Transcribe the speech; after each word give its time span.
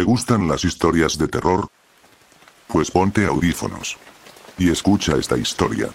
¿Te 0.00 0.04
gustan 0.04 0.48
las 0.48 0.64
historias 0.64 1.18
de 1.18 1.28
terror? 1.28 1.68
Pues 2.68 2.90
ponte 2.90 3.26
audífonos. 3.26 3.98
Y 4.56 4.70
escucha 4.70 5.14
esta 5.18 5.36
historia. 5.36 5.90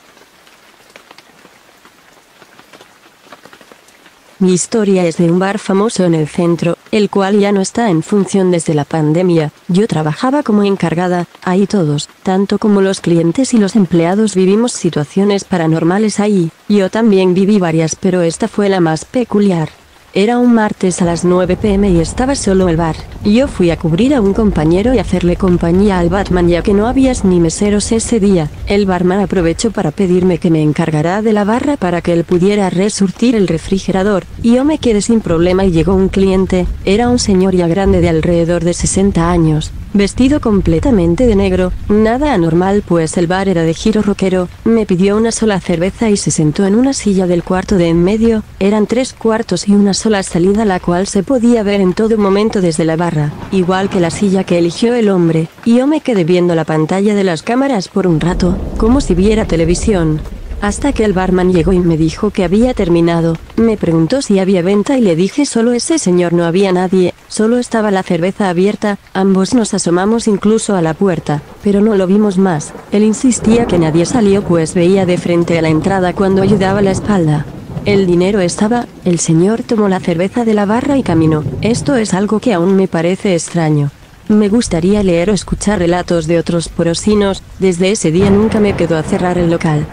Mi 4.38 4.54
historia 4.54 5.08
es 5.08 5.18
de 5.18 5.32
un 5.32 5.40
bar 5.40 5.58
famoso 5.58 6.04
en 6.04 6.14
el 6.14 6.28
centro, 6.28 6.78
el 6.92 7.10
cual 7.10 7.40
ya 7.40 7.52
no 7.52 7.62
está 7.62 7.90
en 7.90 8.04
función 8.04 8.52
desde 8.52 8.76
la 8.76 8.86
pandemia. 8.86 9.52
Yo 9.70 9.88
trabajaba 9.88 10.44
como 10.44 10.64
encargada, 10.64 11.26
ahí 11.42 11.66
todos, 11.66 12.08
tanto 12.22 12.60
como 12.60 12.82
los 12.82 13.02
clientes 13.02 13.56
y 13.56 13.58
los 13.58 13.76
empleados 13.76 14.36
vivimos 14.36 14.72
situaciones 14.72 15.46
paranormales 15.46 16.20
ahí. 16.20 16.52
Yo 16.70 16.92
también 16.92 17.34
viví 17.34 17.58
varias, 17.58 17.96
pero 17.96 18.22
esta 18.22 18.48
fue 18.48 18.70
la 18.70 18.82
más 18.82 19.04
peculiar. 19.04 19.70
Era 20.18 20.38
un 20.38 20.54
martes 20.54 21.02
a 21.02 21.06
las 21.06 21.26
9 21.26 21.58
pm 21.58 21.90
y 21.90 22.00
estaba 22.00 22.36
solo 22.36 22.70
el 22.70 22.78
bar. 22.78 22.96
Yo 23.26 23.50
fui 23.50 23.70
a 23.70 23.76
cubrir 23.76 24.16
a 24.16 24.22
un 24.22 24.34
compañero 24.34 24.94
y 24.94 25.00
hacerle 25.00 25.36
compañía 25.36 26.00
al 26.00 26.08
Batman 26.08 26.48
ya 26.48 26.62
que 26.62 26.74
no 26.74 26.88
habías 26.88 27.26
ni 27.26 27.42
meseros 27.42 27.92
ese 27.92 28.22
día. 28.22 28.50
El 28.66 28.86
barman 28.86 29.20
aprovechó 29.20 29.72
para 29.72 29.92
pedirme 29.92 30.38
que 30.38 30.50
me 30.50 30.64
encargara 30.64 31.22
de 31.22 31.34
la 31.34 31.44
barra 31.44 31.76
para 31.76 32.00
que 32.00 32.14
él 32.14 32.24
pudiera 32.24 32.70
resurtir 32.70 33.36
el 33.36 33.50
refrigerador. 33.50 34.24
Y 34.42 34.54
yo 34.54 34.64
me 34.64 34.78
quedé 34.78 35.02
sin 35.02 35.20
problema 35.20 35.66
y 35.66 35.72
llegó 35.72 35.94
un 35.94 36.08
cliente. 36.08 36.66
Era 36.86 37.10
un 37.10 37.20
señor 37.20 37.54
ya 37.54 37.68
grande 37.68 38.00
de 38.00 38.08
alrededor 38.08 38.64
de 38.64 38.74
60 38.74 39.30
años 39.30 39.74
vestido 39.96 40.42
completamente 40.42 41.26
de 41.26 41.38
negro, 41.38 41.72
nada 41.88 42.34
anormal 42.34 42.84
pues 42.86 43.16
el 43.18 43.28
bar 43.28 43.48
era 43.48 43.64
de 43.64 43.74
giro 43.74 44.02
rockero, 44.02 44.50
me 44.66 44.86
pidió 44.86 45.16
una 45.16 45.32
sola 45.32 45.62
cerveza 45.62 46.10
y 46.10 46.18
se 46.18 46.32
sentó 46.32 46.66
en 46.66 46.76
una 46.76 46.92
silla 46.92 47.28
del 47.28 47.44
cuarto 47.44 47.78
de 47.78 47.88
en 47.88 48.04
medio, 48.04 48.44
eran 48.60 48.88
tres 48.88 49.14
cuartos 49.14 49.70
y 49.70 49.74
una 49.74 49.94
sola 49.94 50.05
salida 50.24 50.66
la 50.66 50.80
cual 50.80 51.08
se 51.08 51.24
podía 51.24 51.64
ver 51.64 51.82
en 51.82 51.94
todo 51.94 52.18
momento 52.18 52.62
desde 52.62 52.86
la 52.86 52.96
barra, 52.96 53.32
igual 53.52 53.90
que 53.90 54.00
la 54.00 54.10
silla 54.10 54.44
que 54.44 54.58
eligió 54.58 54.94
el 54.94 55.10
hombre, 55.10 55.48
y 55.66 55.78
yo 55.78 55.88
me 55.88 56.02
quedé 56.02 56.24
viendo 56.24 56.56
la 56.56 56.66
pantalla 56.66 57.16
de 57.16 57.24
las 57.24 57.44
cámaras 57.44 57.88
por 57.88 58.08
un 58.08 58.20
rato, 58.20 58.58
como 58.78 59.02
si 59.02 59.16
viera 59.16 59.46
televisión. 59.46 60.22
Hasta 60.62 60.94
que 60.94 61.04
el 61.04 61.14
barman 61.14 61.52
llegó 61.52 61.74
y 61.74 61.80
me 61.80 61.98
dijo 61.98 62.32
que 62.32 62.44
había 62.44 62.74
terminado, 62.74 63.38
me 63.56 63.78
preguntó 63.78 64.22
si 64.22 64.40
había 64.40 64.62
venta 64.62 64.98
y 64.98 65.02
le 65.02 65.16
dije 65.16 65.46
solo 65.46 65.74
ese 65.74 66.00
señor 66.00 66.34
no 66.34 66.46
había 66.46 66.72
nadie, 66.72 67.14
solo 67.28 67.58
estaba 67.58 67.92
la 67.92 68.04
cerveza 68.04 68.50
abierta, 68.50 68.98
ambos 69.14 69.54
nos 69.54 69.74
asomamos 69.74 70.28
incluso 70.28 70.76
a 70.76 70.82
la 70.82 70.94
puerta, 70.94 71.42
pero 71.64 71.82
no 71.82 71.96
lo 71.96 72.08
vimos 72.08 72.38
más, 72.38 72.74
él 72.92 73.04
insistía 73.04 73.68
que 73.68 73.78
nadie 73.78 74.06
salió 74.06 74.44
pues 74.44 74.74
veía 74.74 75.06
de 75.06 75.18
frente 75.18 75.60
a 75.60 75.62
la 75.62 75.70
entrada 75.70 76.14
cuando 76.14 76.42
ayudaba 76.42 76.82
la 76.82 76.92
espalda. 76.92 77.46
El 77.86 78.08
dinero 78.08 78.40
estaba, 78.40 78.88
el 79.04 79.20
señor 79.20 79.62
tomó 79.62 79.88
la 79.88 80.00
cerveza 80.00 80.44
de 80.44 80.56
la 80.56 80.66
barra 80.66 80.98
y 80.98 81.04
caminó, 81.04 81.44
esto 81.62 81.96
es 81.96 82.16
algo 82.16 82.40
que 82.40 82.52
aún 82.52 82.76
me 82.76 82.88
parece 82.88 83.36
extraño. 83.36 83.92
Me 84.28 84.50
gustaría 84.50 85.04
leer 85.04 85.30
o 85.30 85.34
escuchar 85.34 85.78
relatos 85.78 86.26
de 86.26 86.40
otros 86.40 86.68
porosinos, 86.68 87.44
desde 87.60 87.92
ese 87.92 88.12
día 88.12 88.32
nunca 88.32 88.60
me 88.60 88.76
quedó 88.76 88.98
a 88.98 89.04
cerrar 89.04 89.38
el 89.38 89.52
local. 89.52 89.86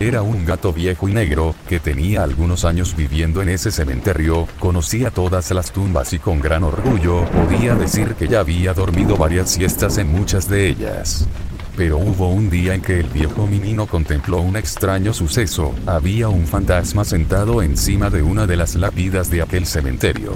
Era 0.00 0.22
un 0.22 0.44
gato 0.44 0.72
viejo 0.72 1.08
y 1.08 1.12
negro, 1.12 1.54
que 1.68 1.78
tenía 1.78 2.24
algunos 2.24 2.64
años 2.64 2.96
viviendo 2.96 3.40
en 3.40 3.50
ese 3.50 3.70
cementerio, 3.70 4.48
conocía 4.58 5.12
todas 5.12 5.48
las 5.52 5.70
tumbas 5.70 6.12
y 6.12 6.18
con 6.18 6.40
gran 6.40 6.64
orgullo 6.64 7.24
podía 7.26 7.76
decir 7.76 8.16
que 8.16 8.26
ya 8.26 8.40
había 8.40 8.74
dormido 8.74 9.16
varias 9.16 9.50
siestas 9.50 9.96
en 9.98 10.10
muchas 10.10 10.48
de 10.48 10.70
ellas. 10.70 11.28
Pero 11.76 11.98
hubo 11.98 12.28
un 12.28 12.50
día 12.50 12.74
en 12.74 12.82
que 12.82 13.00
el 13.00 13.06
viejo 13.06 13.46
menino 13.46 13.86
contempló 13.86 14.40
un 14.40 14.56
extraño 14.56 15.12
suceso, 15.12 15.74
había 15.86 16.28
un 16.28 16.46
fantasma 16.46 17.04
sentado 17.04 17.62
encima 17.62 18.10
de 18.10 18.22
una 18.22 18.46
de 18.46 18.56
las 18.56 18.74
lápidas 18.74 19.30
de 19.30 19.42
aquel 19.42 19.66
cementerio. 19.66 20.34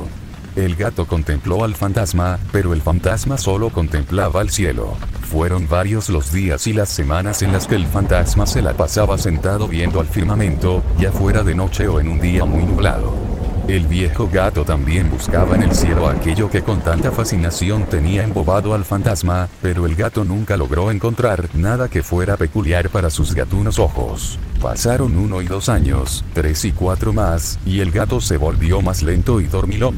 El 0.57 0.77
gato 0.77 1.07
contempló 1.07 1.65
al 1.65 1.75
fantasma, 1.75 2.39
pero 2.53 2.75
el 2.75 2.81
fantasma 2.81 3.39
solo 3.39 3.71
contemplaba 3.71 4.41
el 4.41 4.51
cielo. 4.51 4.97
Fueron 5.23 5.69
varios 5.69 6.09
los 6.09 6.33
días 6.33 6.69
y 6.69 6.73
las 6.73 6.91
semanas 6.91 7.43
en 7.43 7.53
las 7.53 7.67
que 7.67 7.75
el 7.75 7.87
fantasma 7.87 8.47
se 8.47 8.63
la 8.63 8.75
pasaba 8.75 9.19
sentado 9.19 9.67
viendo 9.67 9.99
al 9.99 10.07
firmamento, 10.07 10.85
ya 10.97 11.11
fuera 11.11 11.43
de 11.43 11.57
noche 11.57 11.89
o 11.89 11.99
en 11.99 12.09
un 12.09 12.21
día 12.21 12.45
muy 12.45 12.65
nublado. 12.65 13.24
El 13.67 13.87
viejo 13.87 14.29
gato 14.31 14.63
también 14.63 15.11
buscaba 15.11 15.57
en 15.57 15.63
el 15.63 15.75
cielo 15.75 16.07
aquello 16.07 16.51
que 16.51 16.61
con 16.61 16.81
tanta 16.83 17.11
fascinación 17.11 17.85
tenía 17.87 18.23
embobado 18.23 18.75
al 18.75 18.85
fantasma, 18.85 19.49
pero 19.63 19.87
el 19.87 19.95
gato 19.95 20.23
nunca 20.23 20.59
logró 20.59 20.91
encontrar 20.91 21.49
nada 21.55 21.89
que 21.89 22.03
fuera 22.03 22.37
peculiar 22.37 22.91
para 22.91 23.09
sus 23.09 23.35
gatunos 23.35 23.79
ojos. 23.79 24.39
Pasaron 24.61 25.17
uno 25.17 25.41
y 25.41 25.47
dos 25.47 25.71
años, 25.71 26.27
tres 26.35 26.67
y 26.67 26.73
cuatro 26.73 27.15
más, 27.15 27.59
y 27.65 27.81
el 27.81 27.91
gato 27.91 28.21
se 28.21 28.37
volvió 28.37 28.83
más 28.83 29.03
lento 29.03 29.41
y 29.41 29.47
dormilón. 29.47 29.97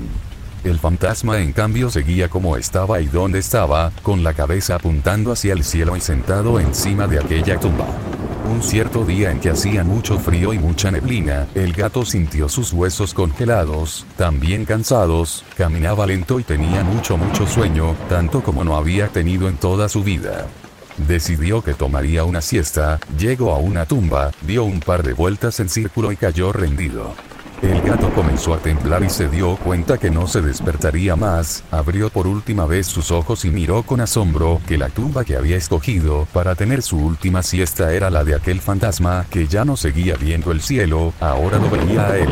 El 0.62 0.78
fantasma 0.78 1.40
en 1.40 1.52
cambio 1.52 1.90
seguía 1.90 2.28
como 2.28 2.56
estaba 2.56 3.00
y 3.00 3.06
donde 3.06 3.40
estaba, 3.40 3.90
con 4.04 4.22
la 4.22 4.32
cabeza 4.32 4.76
apuntando 4.76 5.32
hacia 5.32 5.52
el 5.52 5.64
cielo 5.64 5.96
y 5.96 6.00
sentado 6.00 6.60
encima 6.60 7.08
de 7.08 7.18
aquella 7.18 7.58
tumba. 7.58 7.86
Un 8.48 8.62
cierto 8.62 9.04
día 9.04 9.32
en 9.32 9.40
que 9.40 9.50
hacía 9.50 9.82
mucho 9.82 10.18
frío 10.20 10.52
y 10.52 10.58
mucha 10.58 10.90
neblina, 10.92 11.48
el 11.54 11.72
gato 11.72 12.04
sintió 12.04 12.48
sus 12.48 12.72
huesos 12.72 13.12
congelados, 13.12 14.06
también 14.16 14.64
cansados, 14.64 15.44
caminaba 15.56 16.06
lento 16.06 16.38
y 16.38 16.44
tenía 16.44 16.84
mucho 16.84 17.16
mucho 17.16 17.46
sueño, 17.46 17.96
tanto 18.08 18.42
como 18.42 18.62
no 18.62 18.76
había 18.76 19.08
tenido 19.08 19.48
en 19.48 19.56
toda 19.56 19.88
su 19.88 20.04
vida. 20.04 20.46
Decidió 20.96 21.62
que 21.62 21.74
tomaría 21.74 22.24
una 22.24 22.40
siesta, 22.40 23.00
llegó 23.18 23.52
a 23.52 23.58
una 23.58 23.84
tumba, 23.84 24.30
dio 24.42 24.64
un 24.64 24.78
par 24.78 25.02
de 25.02 25.12
vueltas 25.12 25.58
en 25.58 25.68
círculo 25.68 26.12
y 26.12 26.16
cayó 26.16 26.52
rendido. 26.52 27.14
El 27.62 27.80
gato 27.80 28.10
comenzó 28.14 28.52
a 28.52 28.58
temblar 28.58 29.02
y 29.02 29.08
se 29.08 29.28
dio 29.28 29.56
cuenta 29.56 29.96
que 29.96 30.10
no 30.10 30.26
se 30.26 30.42
despertaría 30.42 31.16
más, 31.16 31.64
abrió 31.70 32.10
por 32.10 32.26
última 32.26 32.66
vez 32.66 32.86
sus 32.86 33.10
ojos 33.10 33.46
y 33.46 33.50
miró 33.50 33.82
con 33.82 34.02
asombro 34.02 34.60
que 34.68 34.76
la 34.76 34.90
tumba 34.90 35.24
que 35.24 35.36
había 35.36 35.56
escogido 35.56 36.28
para 36.34 36.54
tener 36.54 36.82
su 36.82 36.98
última 36.98 37.42
siesta 37.42 37.94
era 37.94 38.10
la 38.10 38.24
de 38.24 38.34
aquel 38.34 38.60
fantasma 38.60 39.24
que 39.30 39.46
ya 39.46 39.64
no 39.64 39.78
seguía 39.78 40.16
viendo 40.16 40.52
el 40.52 40.60
cielo, 40.60 41.14
ahora 41.18 41.58
lo 41.58 41.70
veía 41.70 42.06
a 42.06 42.18
él. 42.18 42.28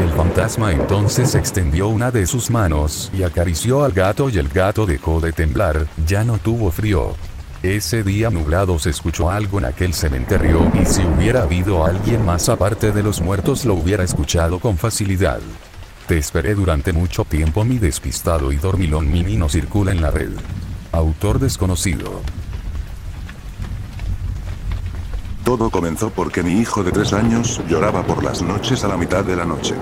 El 0.00 0.10
fantasma 0.10 0.70
entonces 0.72 1.34
extendió 1.34 1.88
una 1.88 2.12
de 2.12 2.26
sus 2.26 2.48
manos 2.50 3.10
y 3.12 3.24
acarició 3.24 3.82
al 3.82 3.92
gato 3.92 4.30
y 4.30 4.38
el 4.38 4.48
gato 4.48 4.86
dejó 4.86 5.20
de 5.20 5.32
temblar, 5.32 5.88
ya 6.06 6.22
no 6.22 6.38
tuvo 6.38 6.70
frío. 6.70 7.14
Ese 7.62 8.02
día 8.02 8.28
nublado 8.28 8.76
se 8.80 8.90
escuchó 8.90 9.30
algo 9.30 9.60
en 9.60 9.66
aquel 9.66 9.94
cementerio 9.94 10.68
y 10.74 10.84
si 10.84 11.04
hubiera 11.04 11.44
habido 11.44 11.84
alguien 11.84 12.26
más 12.26 12.48
aparte 12.48 12.90
de 12.90 13.04
los 13.04 13.20
muertos 13.20 13.64
lo 13.64 13.74
hubiera 13.74 14.02
escuchado 14.02 14.58
con 14.58 14.76
facilidad. 14.76 15.38
Te 16.08 16.18
esperé 16.18 16.56
durante 16.56 16.92
mucho 16.92 17.24
tiempo 17.24 17.64
mi 17.64 17.78
despistado 17.78 18.50
y 18.50 18.56
dormilón 18.56 19.12
mini 19.12 19.36
no 19.36 19.48
circula 19.48 19.92
en 19.92 20.02
la 20.02 20.10
red. 20.10 20.32
Autor 20.90 21.38
desconocido. 21.38 22.20
Todo 25.44 25.70
comenzó 25.70 26.10
porque 26.10 26.42
mi 26.42 26.54
hijo 26.60 26.82
de 26.82 26.90
tres 26.90 27.12
años 27.12 27.60
lloraba 27.68 28.02
por 28.04 28.24
las 28.24 28.42
noches 28.42 28.82
a 28.82 28.88
la 28.88 28.96
mitad 28.96 29.24
de 29.24 29.36
la 29.36 29.44
noche. 29.44 29.76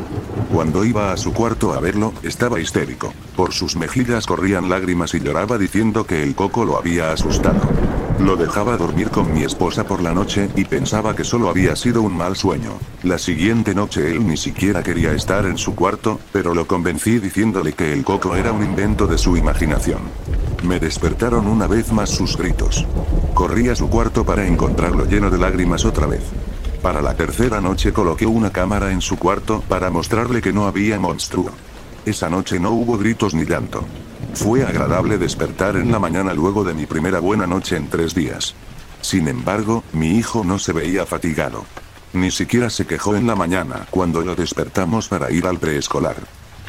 Cuando 0.52 0.84
iba 0.84 1.12
a 1.12 1.16
su 1.16 1.32
cuarto 1.32 1.72
a 1.72 1.80
verlo, 1.80 2.12
estaba 2.24 2.58
histérico. 2.58 3.14
Por 3.36 3.52
sus 3.52 3.76
mejillas 3.76 4.26
corrían 4.26 4.68
lágrimas 4.68 5.14
y 5.14 5.20
lloraba 5.20 5.58
diciendo 5.58 6.04
que 6.04 6.24
el 6.24 6.34
coco 6.34 6.64
lo 6.64 6.76
había 6.76 7.12
asustado. 7.12 7.60
Lo 8.18 8.36
dejaba 8.36 8.76
dormir 8.76 9.10
con 9.10 9.32
mi 9.32 9.44
esposa 9.44 9.84
por 9.84 10.02
la 10.02 10.12
noche 10.12 10.50
y 10.56 10.64
pensaba 10.64 11.14
que 11.14 11.22
solo 11.22 11.48
había 11.48 11.76
sido 11.76 12.02
un 12.02 12.16
mal 12.16 12.34
sueño. 12.36 12.72
La 13.04 13.16
siguiente 13.16 13.76
noche 13.76 14.10
él 14.10 14.26
ni 14.26 14.36
siquiera 14.36 14.82
quería 14.82 15.12
estar 15.12 15.46
en 15.46 15.56
su 15.56 15.76
cuarto, 15.76 16.18
pero 16.32 16.52
lo 16.52 16.66
convencí 16.66 17.20
diciéndole 17.20 17.72
que 17.72 17.92
el 17.92 18.04
coco 18.04 18.34
era 18.34 18.52
un 18.52 18.64
invento 18.64 19.06
de 19.06 19.18
su 19.18 19.36
imaginación. 19.36 20.00
Me 20.64 20.80
despertaron 20.80 21.46
una 21.46 21.68
vez 21.68 21.92
más 21.92 22.10
sus 22.10 22.36
gritos. 22.36 22.86
Corrí 23.34 23.68
a 23.68 23.76
su 23.76 23.88
cuarto 23.88 24.24
para 24.24 24.44
encontrarlo 24.44 25.06
lleno 25.06 25.30
de 25.30 25.38
lágrimas 25.38 25.84
otra 25.84 26.06
vez. 26.06 26.22
Para 26.82 27.02
la 27.02 27.14
tercera 27.14 27.60
noche 27.60 27.92
coloqué 27.92 28.24
una 28.24 28.50
cámara 28.50 28.90
en 28.90 29.02
su 29.02 29.18
cuarto 29.18 29.62
para 29.68 29.90
mostrarle 29.90 30.40
que 30.40 30.52
no 30.52 30.66
había 30.66 30.98
monstruo. 30.98 31.50
Esa 32.06 32.30
noche 32.30 32.58
no 32.58 32.70
hubo 32.70 32.96
gritos 32.96 33.34
ni 33.34 33.44
llanto. 33.44 33.84
Fue 34.32 34.64
agradable 34.64 35.18
despertar 35.18 35.76
en 35.76 35.92
la 35.92 35.98
mañana 35.98 36.32
luego 36.32 36.64
de 36.64 36.72
mi 36.72 36.86
primera 36.86 37.20
buena 37.20 37.46
noche 37.46 37.76
en 37.76 37.88
tres 37.88 38.14
días. 38.14 38.54
Sin 39.02 39.28
embargo, 39.28 39.84
mi 39.92 40.16
hijo 40.16 40.42
no 40.42 40.58
se 40.58 40.72
veía 40.72 41.04
fatigado. 41.04 41.66
Ni 42.14 42.30
siquiera 42.30 42.70
se 42.70 42.86
quejó 42.86 43.14
en 43.14 43.26
la 43.26 43.36
mañana 43.36 43.86
cuando 43.90 44.22
lo 44.22 44.34
despertamos 44.34 45.08
para 45.08 45.30
ir 45.30 45.46
al 45.46 45.58
preescolar. 45.58 46.16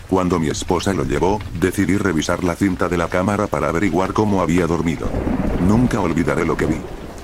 Cuando 0.10 0.40
mi 0.40 0.50
esposa 0.50 0.92
lo 0.92 1.06
llevó, 1.06 1.40
decidí 1.58 1.96
revisar 1.96 2.44
la 2.44 2.56
cinta 2.56 2.90
de 2.90 2.98
la 2.98 3.08
cámara 3.08 3.48
para 3.48 3.70
averiguar 3.70 4.12
cómo 4.12 4.42
había 4.42 4.68
dormido. 4.68 5.10
Nunca 5.66 6.02
olvidaré 6.02 6.46
lo 6.46 6.58
que 6.58 6.66
vi. 6.66 6.82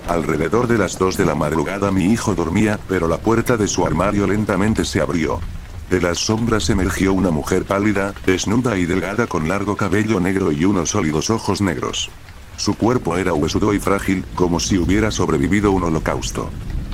Alrededor 0.08 0.68
de 0.68 0.78
las 0.78 0.98
2 0.98 1.18
de 1.18 1.26
la 1.26 1.36
madrugada 1.36 1.92
mi 1.92 2.06
hijo 2.06 2.34
dormía, 2.34 2.80
pero 2.88 3.10
la 3.10 3.18
puerta 3.18 3.58
de 3.58 3.68
su 3.68 3.86
armario 3.86 4.26
lentamente 4.26 4.86
se 4.86 5.02
abrió. 5.02 5.42
De 5.90 6.00
las 6.00 6.18
sombras 6.20 6.70
emergió 6.70 7.12
una 7.12 7.30
mujer 7.30 7.66
pálida, 7.66 8.14
desnuda 8.26 8.78
y 8.78 8.86
delgada 8.86 9.28
con 9.28 9.50
largo 9.50 9.76
cabello 9.76 10.22
negro 10.22 10.54
y 10.54 10.64
unos 10.64 10.92
sólidos 10.92 11.30
ojos 11.30 11.60
negros. 11.60 12.10
Su 12.56 12.76
cuerpo 12.76 13.18
era 13.18 13.34
huesudo 13.34 13.74
y 13.74 13.80
frágil, 13.80 14.24
como 14.34 14.62
si 14.62 14.78
hubiera 14.78 15.12
sobrevivido 15.12 15.72
un 15.72 15.84
holocausto. 15.84 16.50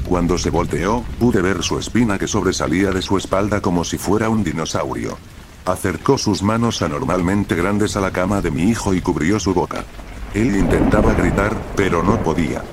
Cuando 0.06 0.40
se 0.40 0.50
volteó, 0.50 1.04
pude 1.20 1.42
ver 1.42 1.62
su 1.62 1.78
espina 1.78 2.18
que 2.18 2.28
sobresalía 2.28 2.92
de 2.92 3.04
su 3.04 3.18
espalda 3.18 3.62
como 3.62 3.84
si 3.84 4.00
fuera 4.00 4.28
un 4.30 4.44
dinosaurio. 4.44 5.18
Acercó 5.66 6.18
sus 6.18 6.42
manos 6.42 6.82
anormalmente 6.82 7.56
grandes 7.56 7.96
a 7.96 8.02
la 8.02 8.12
cama 8.12 8.42
de 8.42 8.50
mi 8.50 8.64
hijo 8.64 8.94
y 8.96 9.02
cubrió 9.02 9.40
su 9.40 9.54
boca. 9.54 9.86
Él 10.34 10.56
intentaba 10.56 11.14
gritar, 11.14 11.56
pero 11.76 12.02
no 12.02 12.22
podía. 12.22 12.64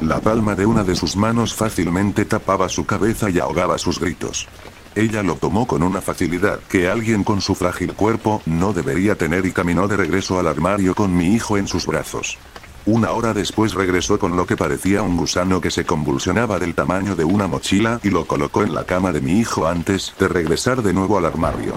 La 0.00 0.18
palma 0.18 0.54
de 0.54 0.64
una 0.64 0.82
de 0.82 0.96
sus 0.96 1.14
manos 1.14 1.52
fácilmente 1.52 2.24
tapaba 2.24 2.70
su 2.70 2.86
cabeza 2.86 3.28
y 3.28 3.38
ahogaba 3.38 3.76
sus 3.76 4.00
gritos. 4.00 4.48
Ella 4.94 5.22
lo 5.22 5.34
tomó 5.34 5.66
con 5.66 5.82
una 5.82 6.00
facilidad 6.00 6.58
que 6.70 6.88
alguien 6.88 7.22
con 7.22 7.42
su 7.42 7.54
frágil 7.54 7.92
cuerpo 7.92 8.40
no 8.46 8.72
debería 8.72 9.14
tener 9.14 9.44
y 9.44 9.52
caminó 9.52 9.88
de 9.88 9.98
regreso 9.98 10.38
al 10.38 10.48
armario 10.48 10.94
con 10.94 11.14
mi 11.14 11.34
hijo 11.34 11.58
en 11.58 11.68
sus 11.68 11.86
brazos. 11.86 12.38
Una 12.86 13.10
hora 13.10 13.34
después 13.34 13.74
regresó 13.74 14.18
con 14.18 14.38
lo 14.38 14.46
que 14.46 14.56
parecía 14.56 15.02
un 15.02 15.18
gusano 15.18 15.60
que 15.60 15.70
se 15.70 15.84
convulsionaba 15.84 16.58
del 16.58 16.74
tamaño 16.74 17.14
de 17.14 17.24
una 17.24 17.46
mochila 17.46 18.00
y 18.02 18.08
lo 18.08 18.24
colocó 18.24 18.62
en 18.62 18.74
la 18.74 18.84
cama 18.84 19.12
de 19.12 19.20
mi 19.20 19.38
hijo 19.38 19.68
antes 19.68 20.14
de 20.18 20.28
regresar 20.28 20.82
de 20.82 20.94
nuevo 20.94 21.18
al 21.18 21.26
armario. 21.26 21.74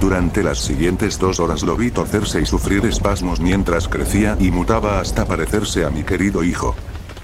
Durante 0.00 0.44
las 0.44 0.60
siguientes 0.60 1.18
dos 1.18 1.40
horas 1.40 1.64
lo 1.64 1.74
vi 1.76 1.90
torcerse 1.90 2.40
y 2.40 2.46
sufrir 2.46 2.86
espasmos 2.86 3.40
mientras 3.40 3.88
crecía 3.88 4.36
y 4.38 4.52
mutaba 4.52 5.00
hasta 5.00 5.24
parecerse 5.24 5.84
a 5.84 5.90
mi 5.90 6.04
querido 6.04 6.44
hijo. 6.44 6.76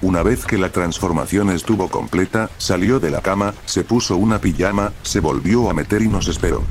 Una 0.03 0.21
vez 0.21 0.45
que 0.45 0.57
la 0.57 0.69
transformación 0.69 1.49
estuvo 1.49 1.87
completa, 1.87 2.49
salió 2.57 2.99
de 2.99 3.09
la 3.09 3.21
cama, 3.21 3.53
se 3.63 3.85
puso 3.85 4.17
una 4.17 4.41
pijama, 4.41 4.91
se 5.01 5.21
volvió 5.21 5.69
a 5.69 5.73
meter 5.73 6.01
y 6.01 6.09
nos 6.09 6.27
esperó. 6.27 6.61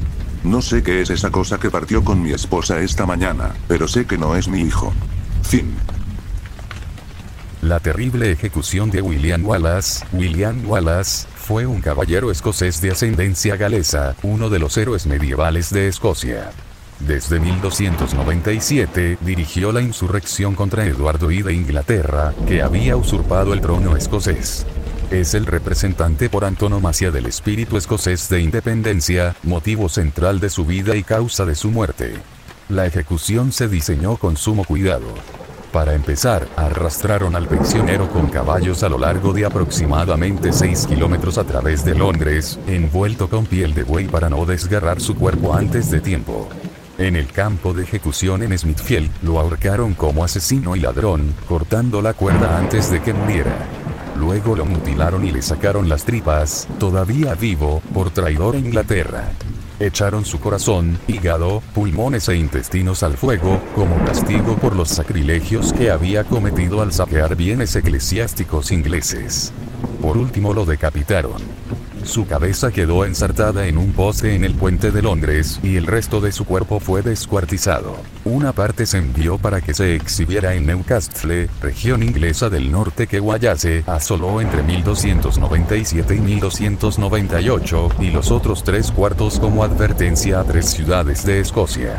No 0.44 0.60
sé 0.60 0.82
qué 0.82 1.00
es 1.00 1.08
esa 1.08 1.30
cosa 1.30 1.58
que 1.58 1.70
partió 1.70 2.04
con 2.04 2.22
mi 2.22 2.32
esposa 2.32 2.80
esta 2.80 3.06
mañana, 3.06 3.54
pero 3.68 3.88
sé 3.88 4.04
que 4.04 4.18
no 4.18 4.36
es 4.36 4.48
mi 4.48 4.60
hijo. 4.60 4.92
Fin. 5.44 5.74
La 7.62 7.80
terrible 7.80 8.30
ejecución 8.30 8.90
de 8.90 9.00
William 9.00 9.46
Wallace. 9.46 10.04
William 10.12 10.68
Wallace 10.68 11.26
fue 11.34 11.64
un 11.64 11.80
caballero 11.80 12.30
escocés 12.30 12.82
de 12.82 12.90
ascendencia 12.90 13.56
galesa, 13.56 14.14
uno 14.22 14.50
de 14.50 14.58
los 14.58 14.76
héroes 14.76 15.06
medievales 15.06 15.70
de 15.70 15.88
Escocia. 15.88 16.50
Desde 17.06 17.40
1297 17.40 19.18
dirigió 19.20 19.72
la 19.72 19.80
insurrección 19.80 20.54
contra 20.54 20.86
Eduardo 20.86 21.32
I 21.32 21.42
de 21.42 21.52
Inglaterra, 21.52 22.32
que 22.46 22.62
había 22.62 22.96
usurpado 22.96 23.54
el 23.54 23.60
trono 23.60 23.96
escocés. 23.96 24.64
Es 25.10 25.34
el 25.34 25.46
representante 25.46 26.30
por 26.30 26.44
antonomasia 26.44 27.10
del 27.10 27.26
espíritu 27.26 27.76
escocés 27.76 28.28
de 28.28 28.40
independencia, 28.40 29.34
motivo 29.42 29.88
central 29.88 30.38
de 30.38 30.48
su 30.48 30.64
vida 30.64 30.94
y 30.94 31.02
causa 31.02 31.44
de 31.44 31.56
su 31.56 31.72
muerte. 31.72 32.14
La 32.68 32.86
ejecución 32.86 33.50
se 33.50 33.68
diseñó 33.68 34.16
con 34.16 34.36
sumo 34.36 34.64
cuidado. 34.64 35.12
Para 35.72 35.94
empezar, 35.94 36.46
arrastraron 36.54 37.34
al 37.34 37.48
prisionero 37.48 38.08
con 38.10 38.28
caballos 38.28 38.84
a 38.84 38.88
lo 38.88 38.98
largo 38.98 39.32
de 39.32 39.44
aproximadamente 39.44 40.52
6 40.52 40.86
kilómetros 40.86 41.36
a 41.36 41.44
través 41.44 41.84
de 41.84 41.96
Londres, 41.96 42.60
envuelto 42.68 43.28
con 43.28 43.44
piel 43.46 43.74
de 43.74 43.82
buey 43.82 44.06
para 44.06 44.30
no 44.30 44.46
desgarrar 44.46 45.00
su 45.00 45.16
cuerpo 45.16 45.52
antes 45.52 45.90
de 45.90 46.00
tiempo. 46.00 46.48
En 47.02 47.16
el 47.16 47.26
campo 47.32 47.74
de 47.74 47.82
ejecución 47.82 48.44
en 48.44 48.56
Smithfield, 48.56 49.10
lo 49.22 49.40
ahorcaron 49.40 49.94
como 49.94 50.22
asesino 50.22 50.76
y 50.76 50.80
ladrón, 50.80 51.34
cortando 51.48 52.00
la 52.00 52.14
cuerda 52.14 52.56
antes 52.56 52.92
de 52.92 53.02
que 53.02 53.12
muriera. 53.12 53.66
Luego 54.16 54.54
lo 54.54 54.64
mutilaron 54.64 55.24
y 55.26 55.32
le 55.32 55.42
sacaron 55.42 55.88
las 55.88 56.04
tripas, 56.04 56.68
todavía 56.78 57.34
vivo, 57.34 57.82
por 57.92 58.10
traidor 58.10 58.54
a 58.54 58.58
Inglaterra. 58.60 59.32
Echaron 59.80 60.24
su 60.24 60.38
corazón, 60.38 60.96
hígado, 61.08 61.60
pulmones 61.74 62.28
e 62.28 62.36
intestinos 62.36 63.02
al 63.02 63.16
fuego, 63.16 63.60
como 63.74 63.96
castigo 64.04 64.54
por 64.54 64.76
los 64.76 64.88
sacrilegios 64.88 65.72
que 65.72 65.90
había 65.90 66.22
cometido 66.22 66.82
al 66.82 66.92
saquear 66.92 67.34
bienes 67.34 67.74
eclesiásticos 67.74 68.70
ingleses. 68.70 69.52
Por 70.00 70.16
último 70.16 70.54
lo 70.54 70.64
decapitaron. 70.64 71.61
Su 72.04 72.26
cabeza 72.26 72.70
quedó 72.72 73.04
ensartada 73.04 73.66
en 73.66 73.78
un 73.78 73.92
poste 73.92 74.34
en 74.34 74.44
el 74.44 74.54
puente 74.54 74.90
de 74.90 75.02
Londres 75.02 75.60
y 75.62 75.76
el 75.76 75.86
resto 75.86 76.20
de 76.20 76.32
su 76.32 76.44
cuerpo 76.44 76.80
fue 76.80 77.02
descuartizado. 77.02 77.96
Una 78.24 78.52
parte 78.52 78.86
se 78.86 78.98
envió 78.98 79.38
para 79.38 79.60
que 79.60 79.72
se 79.72 79.94
exhibiera 79.94 80.54
en 80.54 80.66
Newcastle, 80.66 81.48
región 81.60 82.02
inglesa 82.02 82.50
del 82.50 82.70
norte 82.72 83.06
que 83.06 83.20
Guayase 83.20 83.84
asoló 83.86 84.40
entre 84.40 84.62
1297 84.62 86.16
y 86.16 86.20
1298, 86.20 87.88
y 88.00 88.10
los 88.10 88.30
otros 88.30 88.64
tres 88.64 88.90
cuartos 88.90 89.38
como 89.38 89.64
advertencia 89.64 90.40
a 90.40 90.44
tres 90.44 90.70
ciudades 90.70 91.24
de 91.24 91.40
Escocia. 91.40 91.96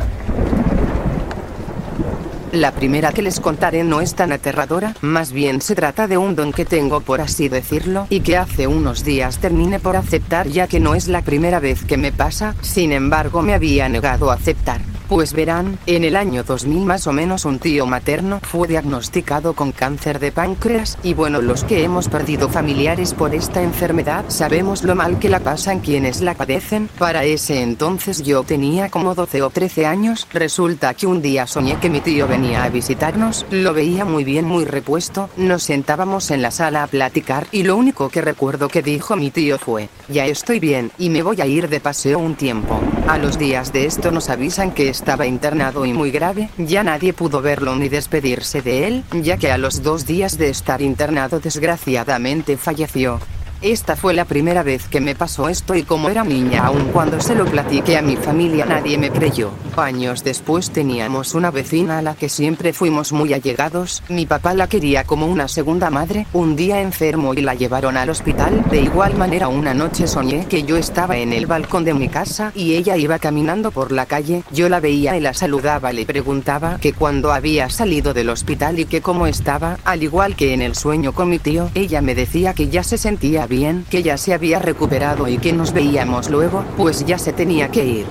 La 2.53 2.71
primera 2.71 3.11
que 3.11 3.23
les 3.23 3.39
contaré 3.39 3.83
no 3.83 3.99
es 3.99 4.13
tan 4.13 4.31
aterradora, 4.31 4.93
más 5.01 5.31
bien 5.31 5.59
se 5.59 5.73
trata 5.73 6.07
de 6.07 6.19
un 6.19 6.35
don 6.35 6.51
que 6.51 6.65
tengo 6.65 7.01
por 7.01 7.19
así 7.19 7.49
decirlo, 7.49 8.05
y 8.11 8.19
que 8.19 8.37
hace 8.37 8.67
unos 8.67 9.03
días 9.03 9.39
terminé 9.39 9.79
por 9.79 9.95
aceptar 9.95 10.47
ya 10.47 10.67
que 10.67 10.79
no 10.79 10.93
es 10.93 11.07
la 11.07 11.23
primera 11.23 11.59
vez 11.59 11.83
que 11.83 11.97
me 11.97 12.11
pasa, 12.11 12.53
sin 12.61 12.91
embargo 12.91 13.41
me 13.41 13.55
había 13.55 13.89
negado 13.89 14.29
a 14.29 14.35
aceptar. 14.35 14.81
Pues 15.09 15.33
verán, 15.33 15.79
en 15.85 16.03
el 16.05 16.15
año 16.15 16.43
2000 16.43 16.85
más 16.85 17.07
o 17.07 17.13
menos 17.13 17.45
un 17.45 17.59
tío 17.59 17.85
materno 17.87 18.39
fue 18.41 18.67
diagnosticado 18.67 19.53
con 19.53 19.71
cáncer 19.71 20.19
de 20.19 20.31
páncreas, 20.31 20.99
y 21.01 21.15
bueno, 21.15 21.41
los 21.41 21.63
que 21.63 21.83
hemos 21.83 22.07
perdido 22.07 22.49
familiares 22.49 23.15
por 23.15 23.33
esta 23.33 23.63
enfermedad 23.63 24.25
sabemos 24.27 24.83
lo 24.83 24.93
mal 24.93 25.17
que 25.17 25.29
la 25.29 25.39
pasan 25.39 25.79
quienes 25.79 26.21
la 26.21 26.35
padecen. 26.35 26.87
Para 26.99 27.25
ese 27.25 27.63
entonces 27.63 28.21
yo 28.21 28.43
tenía 28.43 28.89
como 28.89 29.15
12 29.15 29.41
o 29.41 29.49
13 29.49 29.87
años, 29.87 30.27
resulta 30.31 30.93
que 30.93 31.07
un 31.07 31.21
día 31.21 31.47
soñé 31.47 31.77
que 31.77 31.89
mi 31.89 31.99
tío 31.99 32.27
venía 32.27 32.42
a 32.51 32.69
visitarnos, 32.69 33.45
lo 33.51 33.73
veía 33.73 34.03
muy 34.03 34.23
bien, 34.23 34.45
muy 34.45 34.65
repuesto, 34.65 35.29
nos 35.37 35.63
sentábamos 35.63 36.29
en 36.29 36.41
la 36.41 36.51
sala 36.51 36.83
a 36.83 36.87
platicar 36.87 37.47
y 37.51 37.63
lo 37.63 37.77
único 37.77 38.09
que 38.09 38.21
recuerdo 38.21 38.67
que 38.67 38.81
dijo 38.81 39.15
mi 39.15 39.31
tío 39.31 39.57
fue, 39.57 39.89
ya 40.09 40.25
estoy 40.25 40.59
bien, 40.59 40.91
y 40.97 41.09
me 41.09 41.23
voy 41.23 41.39
a 41.39 41.45
ir 41.45 41.69
de 41.69 41.79
paseo 41.79 42.19
un 42.19 42.35
tiempo. 42.35 42.79
A 43.07 43.17
los 43.17 43.37
días 43.37 43.71
de 43.71 43.85
esto 43.85 44.11
nos 44.11 44.29
avisan 44.29 44.71
que 44.71 44.89
estaba 44.89 45.25
internado 45.25 45.85
y 45.85 45.93
muy 45.93 46.11
grave, 46.11 46.49
ya 46.57 46.83
nadie 46.83 47.13
pudo 47.13 47.41
verlo 47.41 47.75
ni 47.75 47.87
despedirse 47.87 48.61
de 48.61 48.87
él, 48.87 49.03
ya 49.13 49.37
que 49.37 49.51
a 49.51 49.57
los 49.57 49.81
dos 49.81 50.05
días 50.05 50.37
de 50.37 50.49
estar 50.49 50.81
internado 50.81 51.39
desgraciadamente 51.39 52.57
falleció. 52.57 53.19
Esta 53.63 53.95
fue 53.95 54.13
la 54.13 54.25
primera 54.25 54.61
vez 54.61 54.89
que 54.89 54.99
me 54.99 55.15
pasó 55.15 55.47
esto 55.47 55.73
y 55.73 55.83
como 55.83 56.09
era 56.09 56.25
niña 56.25 56.65
aún 56.65 56.89
cuando 56.91 57.21
se 57.21 57.33
lo 57.33 57.45
platiqué 57.45 57.95
a 57.95 58.01
mi 58.01 58.17
familia 58.17 58.65
nadie 58.65 58.97
me 58.97 59.09
creyó. 59.09 59.51
Años 59.77 60.21
después 60.25 60.69
teníamos 60.71 61.33
una 61.33 61.49
vecina 61.49 61.99
a 61.99 62.01
la 62.01 62.13
que 62.13 62.27
siempre 62.27 62.73
fuimos 62.73 63.13
muy 63.13 63.33
allegados, 63.33 64.03
mi 64.09 64.25
papá 64.25 64.53
la 64.53 64.67
quería 64.67 65.05
como 65.05 65.27
una 65.27 65.47
segunda 65.47 65.89
madre, 65.89 66.27
un 66.33 66.57
día 66.57 66.81
enfermo 66.81 67.33
y 67.33 67.37
la 67.37 67.55
llevaron 67.55 67.95
al 67.95 68.09
hospital, 68.09 68.65
de 68.69 68.81
igual 68.81 69.15
manera 69.15 69.47
una 69.47 69.73
noche 69.73 70.07
soñé 70.07 70.45
que 70.45 70.63
yo 70.63 70.75
estaba 70.75 71.15
en 71.15 71.31
el 71.31 71.45
balcón 71.45 71.85
de 71.85 71.93
mi 71.93 72.09
casa 72.09 72.51
y 72.53 72.75
ella 72.75 72.97
iba 72.97 73.17
caminando 73.17 73.71
por 73.71 73.93
la 73.93 74.05
calle, 74.07 74.43
yo 74.51 74.67
la 74.67 74.81
veía 74.81 75.15
y 75.15 75.21
la 75.21 75.33
saludaba, 75.33 75.93
le 75.93 76.05
preguntaba 76.05 76.79
que 76.79 76.91
cuando 76.91 77.31
había 77.31 77.69
salido 77.69 78.13
del 78.13 78.29
hospital 78.29 78.77
y 78.79 78.85
que 78.85 79.01
cómo 79.01 79.25
estaba, 79.25 79.77
al 79.85 80.03
igual 80.03 80.35
que 80.35 80.53
en 80.53 80.61
el 80.61 80.75
sueño 80.75 81.13
con 81.13 81.29
mi 81.29 81.39
tío, 81.39 81.69
ella 81.75 82.01
me 82.01 82.13
decía 82.13 82.53
que 82.53 82.67
ya 82.67 82.83
se 82.83 82.97
sentía 82.97 83.47
bien, 83.53 83.85
que 83.89 84.01
ya 84.01 84.17
se 84.17 84.33
había 84.33 84.57
recuperado 84.57 85.27
y 85.27 85.37
que 85.37 85.53
nos 85.53 85.73
veíamos 85.73 86.29
luego, 86.31 86.65
pues 86.75 87.05
ya 87.05 87.19
se 87.19 87.33
tenía 87.33 87.69
que 87.69 87.85
ir. 87.85 88.05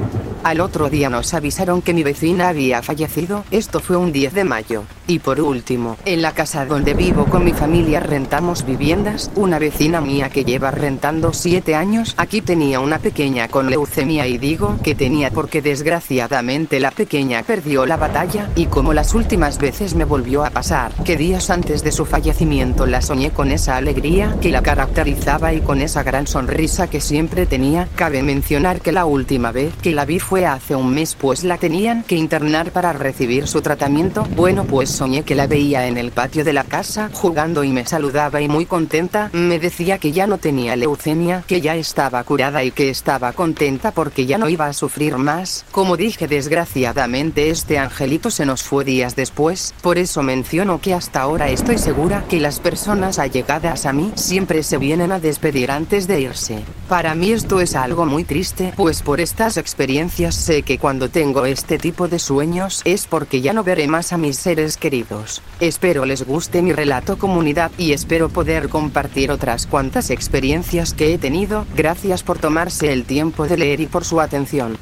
Al 0.45 0.61
otro 0.61 0.89
día 0.89 1.11
nos 1.11 1.35
avisaron 1.35 1.83
que 1.83 1.95
mi 1.95 2.05
vecina 2.05 2.49
había 2.49 2.81
fallecido, 2.83 3.45
esto 3.51 3.81
fue 3.81 3.97
un 3.97 4.13
10 4.13 4.35
de 4.35 4.45
mayo. 4.45 4.85
Y 5.12 5.19
por 5.19 5.42
último, 5.42 5.99
en 6.07 6.23
la 6.23 6.33
casa 6.33 6.64
donde 6.64 6.95
vivo 6.95 7.26
con 7.26 7.45
mi 7.45 7.52
familia 7.52 8.00
rentamos 8.00 8.64
viviendas, 8.64 9.31
una 9.35 9.59
vecina 9.59 10.00
mía 10.00 10.31
que 10.31 10.42
lleva 10.42 10.71
rentando 10.71 11.35
7 11.35 11.75
años, 11.75 12.14
aquí 12.16 12.40
tenía 12.40 12.81
una 12.81 12.99
pequeña 12.99 13.49
con 13.49 13.69
leucemia 13.69 14.26
y 14.26 14.38
digo 14.38 14.78
que 14.83 14.95
tenía 14.95 15.31
porque 15.31 15.61
desgraciadamente 15.61 16.81
la 16.81 16.92
pequeña 16.92 17.42
perdió 17.42 17.85
la 17.85 17.99
batalla, 17.99 18.49
y 18.57 18.69
como 18.69 18.95
las 18.95 19.12
últimas 19.12 19.59
veces 19.59 19.95
me 19.95 20.07
volvió 20.07 20.47
a 20.47 20.50
pasar, 20.50 20.92
que 21.04 21.19
días 21.19 21.50
antes 21.50 21.85
de 21.85 21.92
su 21.92 22.07
fallecimiento 22.07 22.87
la 22.87 23.02
soñé 23.02 23.33
con 23.33 23.50
esa 23.50 23.76
alegría 23.76 24.35
que 24.40 24.49
la 24.49 24.62
caracterizaba 24.62 25.52
y 25.52 25.61
con 25.61 25.83
esa 25.83 26.02
gran 26.04 26.26
sonrisa 26.26 26.88
que 26.88 27.02
siempre 27.02 27.45
tenía, 27.45 27.87
cabe 27.97 28.23
mencionar 28.23 28.81
que 28.81 28.92
la 28.92 29.04
última 29.04 29.52
vez 29.52 29.75
que 29.83 29.92
la 29.92 30.07
vi 30.07 30.21
fue 30.21 30.47
hace 30.47 30.75
un 30.75 30.95
mes 30.95 31.14
pues 31.21 31.45
la 31.45 31.59
tenían 31.59 32.02
que 32.02 32.16
internar 32.16 32.71
para 32.71 32.95
recibir 32.95 33.47
su 33.47 33.61
tratamiento, 33.61 34.26
bueno 34.35 34.64
pues 34.64 35.01
soñé 35.02 35.25
que 35.25 35.35
la 35.35 35.49
veía 35.49 35.88
en 35.88 35.99
el 35.99 36.12
patio 36.12 36.44
de 36.44 36.52
la 36.52 36.62
casa 36.62 37.11
jugando 37.12 37.64
y 37.64 37.73
me 37.73 37.85
saludaba 37.85 38.40
y 38.40 38.47
muy 38.47 38.66
contenta, 38.66 39.30
me 39.32 39.59
decía 39.59 39.99
que 39.99 40.12
ya 40.12 40.28
no 40.28 40.38
tenía 40.38 40.76
leucemia, 40.76 41.42
que 41.49 41.61
ya 41.61 41.75
estaba 41.75 42.23
curada 42.23 42.62
y 42.62 42.71
que 42.71 42.88
estaba 42.88 43.32
contenta 43.32 43.90
porque 43.90 44.26
ya 44.26 44.38
no 44.38 44.49
iba 44.49 44.66
a 44.66 44.73
sufrir 44.73 45.16
más, 45.16 45.64
como 45.73 45.97
dije 45.97 46.28
desgraciadamente 46.28 47.50
este 47.50 47.80
angelito 47.80 48.30
se 48.30 48.47
nos 48.47 48.62
fue 48.62 48.85
días 48.85 49.16
después, 49.16 49.75
por 49.82 49.99
eso 49.99 50.23
menciono 50.23 50.80
que 50.80 50.94
hasta 50.94 51.23
ahora 51.23 51.49
estoy 51.49 51.78
segura 51.78 52.25
que 52.28 52.38
las 52.38 52.61
personas 52.61 53.18
allegadas 53.18 53.87
a 53.87 53.92
mí 53.92 54.12
siempre 54.14 54.62
se 54.62 54.78
vienen 54.78 55.11
a 55.11 55.18
despedir 55.18 55.73
antes 55.73 56.06
de 56.06 56.21
irse. 56.21 56.62
Para 56.88 57.16
mí 57.16 57.32
esto 57.32 57.61
es 57.61 57.75
algo 57.75 58.06
muy 58.06 58.23
triste, 58.23 58.73
pues 58.76 59.02
por 59.02 59.21
estas 59.21 59.56
experiencias 59.56 60.37
sé 60.37 60.62
que 60.62 60.78
cuando 60.78 61.09
tengo 61.09 61.44
este 61.44 61.76
tipo 61.76 62.06
de 62.06 62.21
sueños 62.21 62.82
es 62.85 63.09
porque 63.09 63.40
ya 63.40 63.52
no 63.52 63.64
veré 63.64 63.88
más 63.88 64.12
a 64.12 64.18
mis 64.18 64.37
seres 64.37 64.76
queridos, 64.83 65.43
espero 65.61 66.05
les 66.05 66.27
guste 66.27 66.61
mi 66.61 66.73
relato 66.73 67.17
comunidad 67.17 67.71
y 67.79 67.93
espero 67.93 68.29
poder 68.31 68.69
compartir 68.69 69.31
otras 69.31 69.69
cuantas 69.69 70.11
experiencias 70.11 70.93
que 70.93 71.15
he 71.15 71.19
tenido, 71.19 71.67
gracias 71.77 72.25
por 72.25 72.41
tomarse 72.41 72.93
el 72.93 73.05
tiempo 73.05 73.47
de 73.47 73.59
leer 73.59 73.79
y 73.79 73.87
por 73.87 74.05
su 74.05 74.21
atención. 74.21 74.77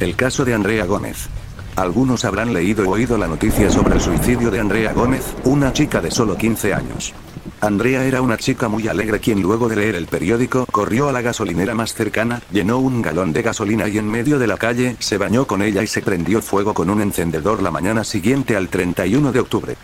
El 0.00 0.16
caso 0.16 0.46
de 0.46 0.54
Andrea 0.54 0.86
Gómez. 0.86 1.28
Algunos 1.80 2.26
habrán 2.26 2.52
leído 2.52 2.86
o 2.86 2.92
oído 2.92 3.16
la 3.16 3.26
noticia 3.26 3.70
sobre 3.70 3.94
el 3.94 4.02
suicidio 4.02 4.50
de 4.50 4.60
Andrea 4.60 4.92
Gómez, 4.92 5.34
una 5.44 5.72
chica 5.72 6.02
de 6.02 6.10
solo 6.10 6.36
15 6.36 6.74
años. 6.74 7.14
Andrea 7.62 8.04
era 8.04 8.20
una 8.20 8.36
chica 8.36 8.68
muy 8.68 8.86
alegre 8.86 9.18
quien 9.18 9.40
luego 9.40 9.66
de 9.66 9.76
leer 9.76 9.94
el 9.94 10.06
periódico 10.06 10.66
corrió 10.70 11.08
a 11.08 11.12
la 11.12 11.22
gasolinera 11.22 11.74
más 11.74 11.94
cercana, 11.94 12.42
llenó 12.52 12.80
un 12.80 13.00
galón 13.00 13.32
de 13.32 13.40
gasolina 13.40 13.88
y 13.88 13.96
en 13.96 14.10
medio 14.10 14.38
de 14.38 14.46
la 14.46 14.58
calle 14.58 14.96
se 14.98 15.16
bañó 15.16 15.46
con 15.46 15.62
ella 15.62 15.82
y 15.82 15.86
se 15.86 16.02
prendió 16.02 16.42
fuego 16.42 16.74
con 16.74 16.90
un 16.90 17.00
encendedor 17.00 17.62
la 17.62 17.70
mañana 17.70 18.04
siguiente 18.04 18.56
al 18.56 18.68
31 18.68 19.32
de 19.32 19.40
octubre. 19.40 19.76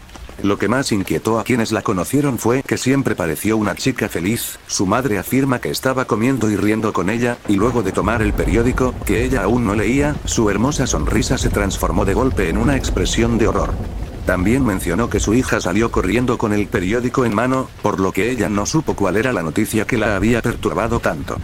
Lo 0.43 0.59
que 0.59 0.69
más 0.69 0.93
inquietó 0.93 1.39
a 1.39 1.45
quienes 1.45 1.73
la 1.73 1.83
conocieron 1.83 2.39
fue 2.39 2.63
que 2.63 2.77
siempre 2.77 3.15
pareció 3.15 3.57
una 3.57 3.75
chica 3.75 4.09
feliz, 4.09 4.59
su 4.67 4.87
madre 4.87 5.19
afirma 5.19 5.61
que 5.61 5.71
estaba 5.71 6.05
comiendo 6.05 6.51
y 6.51 6.57
riendo 6.57 6.93
con 6.93 7.09
ella, 7.09 7.39
y 7.49 7.57
luego 7.57 7.83
de 7.83 7.93
tomar 7.93 8.21
el 8.21 8.35
periódico, 8.35 8.95
que 9.07 9.25
ella 9.25 9.45
aún 9.45 9.67
no 9.67 9.75
leía, 9.75 10.15
su 10.27 10.51
hermosa 10.51 10.87
sonrisa 10.87 11.39
se 11.39 11.49
transformó 11.49 12.05
de 12.05 12.15
golpe 12.15 12.51
en 12.51 12.59
una 12.59 12.77
expresión 12.77 13.39
de 13.39 13.49
horror. 13.49 13.73
También 14.27 14.65
mencionó 14.65 15.09
que 15.09 15.21
su 15.21 15.35
hija 15.35 15.61
salió 15.61 15.91
corriendo 15.91 16.37
con 16.37 16.53
el 16.53 16.67
periódico 16.67 17.25
en 17.25 17.35
mano, 17.35 17.69
por 17.81 18.01
lo 18.01 18.13
que 18.13 18.31
ella 18.31 18.49
no 18.49 18.67
supo 18.67 18.95
cuál 18.95 19.17
era 19.17 19.33
la 19.33 19.43
noticia 19.43 19.87
que 19.87 19.97
la 19.97 20.17
había 20.17 20.43
perturbado 20.43 21.01
tanto. 21.01 21.39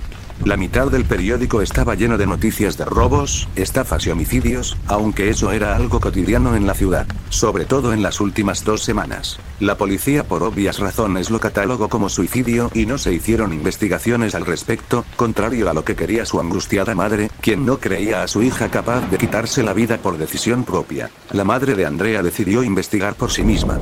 La 0.45 0.57
mitad 0.57 0.91
del 0.91 1.05
periódico 1.05 1.63
estaba 1.63 1.95
lleno 1.95 2.19
de 2.19 2.27
noticias 2.27 2.77
de 2.77 2.85
robos, 2.85 3.49
estafas 3.55 4.05
y 4.07 4.11
homicidios, 4.11 4.77
aunque 4.89 5.31
eso 5.31 5.53
era 5.53 5.77
algo 5.77 6.01
cotidiano 6.01 6.57
en 6.57 6.67
la 6.67 6.75
ciudad, 6.75 7.07
sobre 7.29 7.65
todo 7.65 7.93
en 7.93 8.03
las 8.03 8.21
últimas 8.21 8.65
dos 8.65 8.83
semanas. 8.83 9.39
La 9.61 9.77
policía 9.77 10.25
por 10.25 10.43
obvias 10.43 10.81
razones 10.81 11.31
lo 11.31 11.39
catalogó 11.39 11.89
como 11.89 12.09
suicidio 12.09 12.73
y 12.75 12.87
no 12.87 12.99
se 12.99 13.13
hicieron 13.13 13.53
investigaciones 13.53 14.35
al 14.35 14.45
respecto, 14.45 15.05
contrario 15.15 15.71
a 15.71 15.75
lo 15.75 15.85
que 15.85 15.95
quería 15.95 16.27
su 16.27 16.41
angustiada 16.41 16.97
madre, 16.97 17.31
quien 17.41 17.65
no 17.65 17.79
creía 17.79 18.25
a 18.25 18.29
su 18.29 18.43
hija 18.43 18.69
capaz 18.69 19.09
de 19.13 19.19
quitarse 19.19 19.63
la 19.63 19.75
vida 19.75 19.99
por 19.99 20.19
decisión 20.19 20.65
propia. 20.65 21.09
La 21.31 21.45
madre 21.45 21.77
de 21.77 21.87
Andrea 21.87 22.21
decidió 22.21 22.65
investigar 22.65 23.15
por 23.15 23.31
sí 23.31 23.45
misma. 23.45 23.79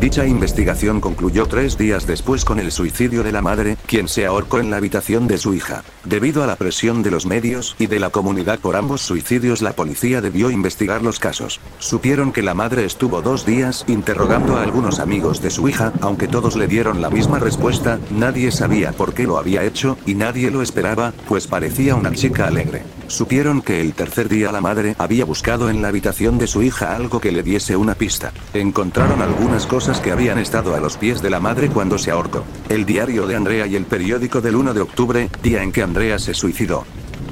Dicha 0.00 0.24
investigación 0.24 0.98
concluyó 0.98 1.44
tres 1.44 1.76
días 1.76 2.06
después 2.06 2.46
con 2.46 2.58
el 2.58 2.72
suicidio 2.72 3.22
de 3.22 3.32
la 3.32 3.42
madre, 3.42 3.76
quien 3.84 4.08
se 4.08 4.24
ahorcó 4.24 4.58
en 4.58 4.70
la 4.70 4.78
habitación 4.78 5.28
de 5.28 5.36
su 5.36 5.52
hija. 5.52 5.84
Debido 6.04 6.42
a 6.42 6.46
la 6.46 6.56
presión 6.56 7.02
de 7.02 7.10
los 7.10 7.26
medios 7.26 7.76
y 7.78 7.86
de 7.86 8.00
la 8.00 8.08
comunidad 8.08 8.60
por 8.60 8.76
ambos 8.76 9.02
suicidios, 9.02 9.60
la 9.60 9.72
policía 9.72 10.22
debió 10.22 10.50
investigar 10.50 11.02
los 11.02 11.18
casos. 11.18 11.60
Supieron 11.80 12.32
que 12.32 12.40
la 12.42 12.54
madre 12.54 12.86
estuvo 12.86 13.20
dos 13.20 13.44
días 13.44 13.84
interrogando 13.88 14.56
a 14.56 14.62
algunos 14.62 15.00
amigos 15.00 15.42
de 15.42 15.50
su 15.50 15.68
hija, 15.68 15.92
aunque 16.00 16.28
todos 16.28 16.56
le 16.56 16.66
dieron 16.66 17.02
la 17.02 17.10
misma 17.10 17.38
respuesta, 17.38 17.98
nadie 18.10 18.52
sabía 18.52 18.92
por 18.92 19.12
qué 19.12 19.24
lo 19.24 19.36
había 19.36 19.64
hecho, 19.64 19.98
y 20.06 20.14
nadie 20.14 20.50
lo 20.50 20.62
esperaba, 20.62 21.12
pues 21.28 21.46
parecía 21.46 21.94
una 21.94 22.12
chica 22.12 22.46
alegre. 22.46 22.84
Supieron 23.06 23.60
que 23.60 23.82
el 23.82 23.92
tercer 23.92 24.30
día 24.30 24.50
la 24.50 24.62
madre 24.62 24.94
había 24.96 25.26
buscado 25.26 25.68
en 25.68 25.82
la 25.82 25.88
habitación 25.88 26.38
de 26.38 26.46
su 26.46 26.62
hija 26.62 26.96
algo 26.96 27.20
que 27.20 27.32
le 27.32 27.42
diese 27.42 27.76
una 27.76 27.96
pista. 27.96 28.32
Encontraron 28.54 29.20
algunas 29.20 29.66
cosas 29.66 29.89
que 29.98 30.12
habían 30.12 30.38
estado 30.38 30.76
a 30.76 30.80
los 30.80 30.96
pies 30.96 31.20
de 31.22 31.30
la 31.30 31.40
madre 31.40 31.68
cuando 31.68 31.98
se 31.98 32.12
ahorcó. 32.12 32.44
El 32.68 32.86
diario 32.86 33.26
de 33.26 33.34
Andrea 33.34 33.66
y 33.66 33.74
el 33.74 33.86
periódico 33.86 34.40
del 34.40 34.54
1 34.54 34.74
de 34.74 34.80
octubre, 34.82 35.28
día 35.42 35.64
en 35.64 35.72
que 35.72 35.82
Andrea 35.82 36.20
se 36.20 36.34
suicidó. 36.34 36.84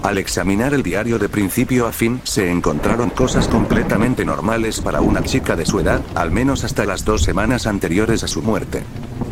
Al 0.03 0.19
examinar 0.19 0.75
el 0.75 0.83
diario 0.83 1.19
de 1.19 1.29
principio 1.29 1.87
a 1.87 1.93
fin, 1.93 2.21
se 2.25 2.51
encontraron 2.51 3.11
cosas 3.11 3.49
completamente 3.49 4.25
normales 4.25 4.81
para 4.81 5.01
una 5.01 5.23
chica 5.23 5.55
de 5.57 5.67
su 5.67 5.79
edad, 5.79 6.01
al 6.15 6.31
menos 6.31 6.65
hasta 6.65 6.85
las 6.85 7.05
dos 7.05 7.23
semanas 7.23 7.67
anteriores 7.67 8.25
a 8.25 8.29
su 8.29 8.43
muerte. 8.43 8.83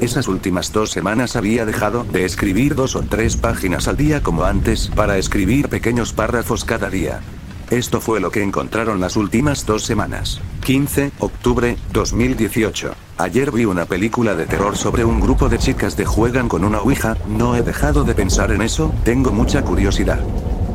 Esas 0.01 0.29
últimas 0.29 0.73
dos 0.73 0.91
semanas 0.91 1.37
había 1.37 1.65
dejado 1.65 2.05
de 2.05 2.25
escribir 2.25 2.75
dos 2.75 2.97
o 2.97 3.03
tres 3.03 3.37
páginas 3.37 3.89
al 3.89 3.97
día 3.97 4.23
como 4.23 4.45
antes, 4.45 4.91
para 4.95 5.19
escribir 5.19 5.69
pequeños 5.69 6.13
párrafos 6.13 6.65
cada 6.65 6.91
día. 6.91 7.21
Esto 7.71 8.01
fue 8.01 8.21
lo 8.21 8.31
que 8.31 8.45
encontraron 8.45 9.01
las 9.01 9.17
últimas 9.17 9.67
dos 9.67 9.85
semanas. 9.85 10.41
15, 10.65 11.11
octubre, 11.19 11.77
2018. 11.93 12.95
Ayer 13.19 13.51
vi 13.51 13.65
una 13.65 13.87
película 13.87 14.37
de 14.37 14.47
terror 14.47 14.77
sobre 14.77 15.05
un 15.05 15.21
grupo 15.21 15.49
de 15.49 15.59
chicas 15.59 15.97
que 15.97 16.05
juegan 16.05 16.49
con 16.49 16.63
una 16.63 16.79
ouija, 16.79 17.17
no 17.27 17.57
he 17.57 17.63
dejado 17.63 18.05
de 18.05 18.15
pensar 18.15 18.53
en 18.53 18.63
eso, 18.63 18.95
tengo 19.03 19.33
mucha 19.33 19.63
curiosidad. 19.63 20.21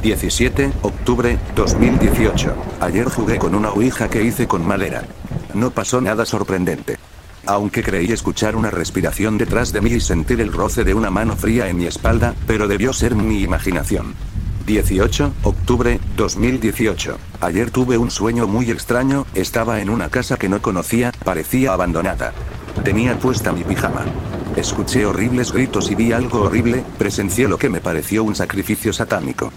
17, 0.03 0.73
octubre, 0.81 1.37
2018. 1.55 2.55
Ayer 2.81 3.07
jugué 3.07 3.37
con 3.37 3.55
una 3.55 3.69
ouija 3.69 4.09
que 4.09 4.23
hice 4.23 4.45
con 4.45 4.67
madera. 4.67 5.05
No 5.53 5.71
pasó 5.71 6.01
nada 6.01 6.25
sorprendente. 6.25 6.97
Aunque 7.45 7.83
creí 7.83 8.11
escuchar 8.11 8.57
una 8.57 8.69
respiración 8.69 9.37
detrás 9.37 9.71
de 9.71 9.79
mí 9.79 9.91
y 9.91 10.01
sentir 10.01 10.41
el 10.41 10.51
roce 10.51 10.83
de 10.83 10.93
una 10.93 11.09
mano 11.09 11.37
fría 11.37 11.69
en 11.69 11.77
mi 11.77 11.85
espalda, 11.85 12.35
pero 12.47 12.67
debió 12.67 12.91
ser 12.91 13.15
mi 13.15 13.43
imaginación. 13.43 14.13
18, 14.65 15.33
octubre, 15.43 15.99
2018. 16.17 17.17
Ayer 17.41 17.71
tuve 17.71 17.97
un 17.97 18.11
sueño 18.11 18.47
muy 18.47 18.71
extraño, 18.71 19.25
estaba 19.35 19.81
en 19.81 19.89
una 19.89 20.09
casa 20.09 20.37
que 20.37 20.49
no 20.49 20.61
conocía, 20.61 21.11
parecía 21.23 21.73
abandonada. 21.73 22.33
Tenía 22.83 23.17
puesta 23.19 23.51
mi 23.51 23.63
pijama. 23.63 24.05
Escuché 24.55 25.05
horribles 25.05 25.51
gritos 25.51 25.91
y 25.91 25.95
vi 25.95 26.11
algo 26.11 26.41
horrible, 26.41 26.83
presencié 26.97 27.47
lo 27.47 27.57
que 27.57 27.69
me 27.69 27.79
pareció 27.79 28.23
un 28.23 28.35
sacrificio 28.35 28.91
satánico. 28.93 29.51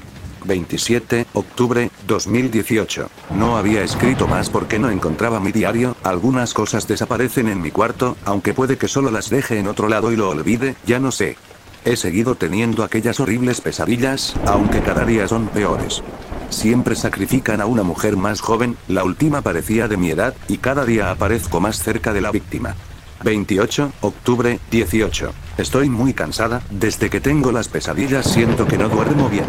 27, 0.44 1.26
octubre, 1.32 1.90
2018. 2.06 3.08
No 3.37 3.56
había 3.56 3.82
escrito 3.82 4.28
más 4.28 4.50
porque 4.50 4.78
no 4.78 4.90
encontraba 4.90 5.40
mi 5.40 5.52
diario, 5.52 5.96
algunas 6.02 6.54
cosas 6.54 6.87
desaparecen 6.87 7.49
en 7.49 7.61
mi 7.61 7.70
cuarto, 7.70 8.16
aunque 8.25 8.54
puede 8.54 8.76
que 8.78 8.88
solo 8.88 9.11
las 9.11 9.30
deje 9.30 9.58
en 9.58 9.68
otro 9.68 9.88
lado 9.88 10.12
y 10.12 10.16
lo 10.16 10.30
olvide, 10.30 10.76
ya 10.87 10.99
no 10.99 11.11
sé. 11.11 11.37
He 11.84 11.96
seguido 11.96 12.34
teniendo 12.34 12.82
aquellas 12.82 13.20
horribles 13.20 13.60
pesadillas, 13.60 14.34
aunque 14.46 14.80
cada 14.80 15.04
día 15.04 15.28
son 15.28 15.48
peores. 15.48 16.02
Siempre 16.48 16.94
sacrifican 16.94 17.60
a 17.60 17.66
una 17.66 17.82
mujer 17.82 18.16
más 18.16 18.40
joven, 18.40 18.76
la 18.88 19.04
última 19.04 19.42
parecía 19.42 19.86
de 19.86 19.98
mi 19.98 20.10
edad, 20.10 20.34
y 20.48 20.58
cada 20.58 20.86
día 20.86 21.10
aparezco 21.10 21.60
más 21.60 21.82
cerca 21.82 22.14
de 22.14 22.22
la 22.22 22.30
víctima. 22.30 22.74
28, 23.22 23.92
octubre, 24.00 24.60
18. 24.70 25.32
Estoy 25.58 25.90
muy 25.90 26.14
cansada, 26.14 26.62
desde 26.70 27.10
que 27.10 27.20
tengo 27.20 27.52
las 27.52 27.68
pesadillas 27.68 28.30
siento 28.30 28.66
que 28.66 28.78
no 28.78 28.88
duermo 28.88 29.28
bien. 29.28 29.46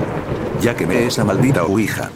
Ya 0.61 0.75
que 0.75 0.85
me 0.85 1.05
esa 1.05 1.23
maldita 1.23 1.63
ouija. 1.63 2.09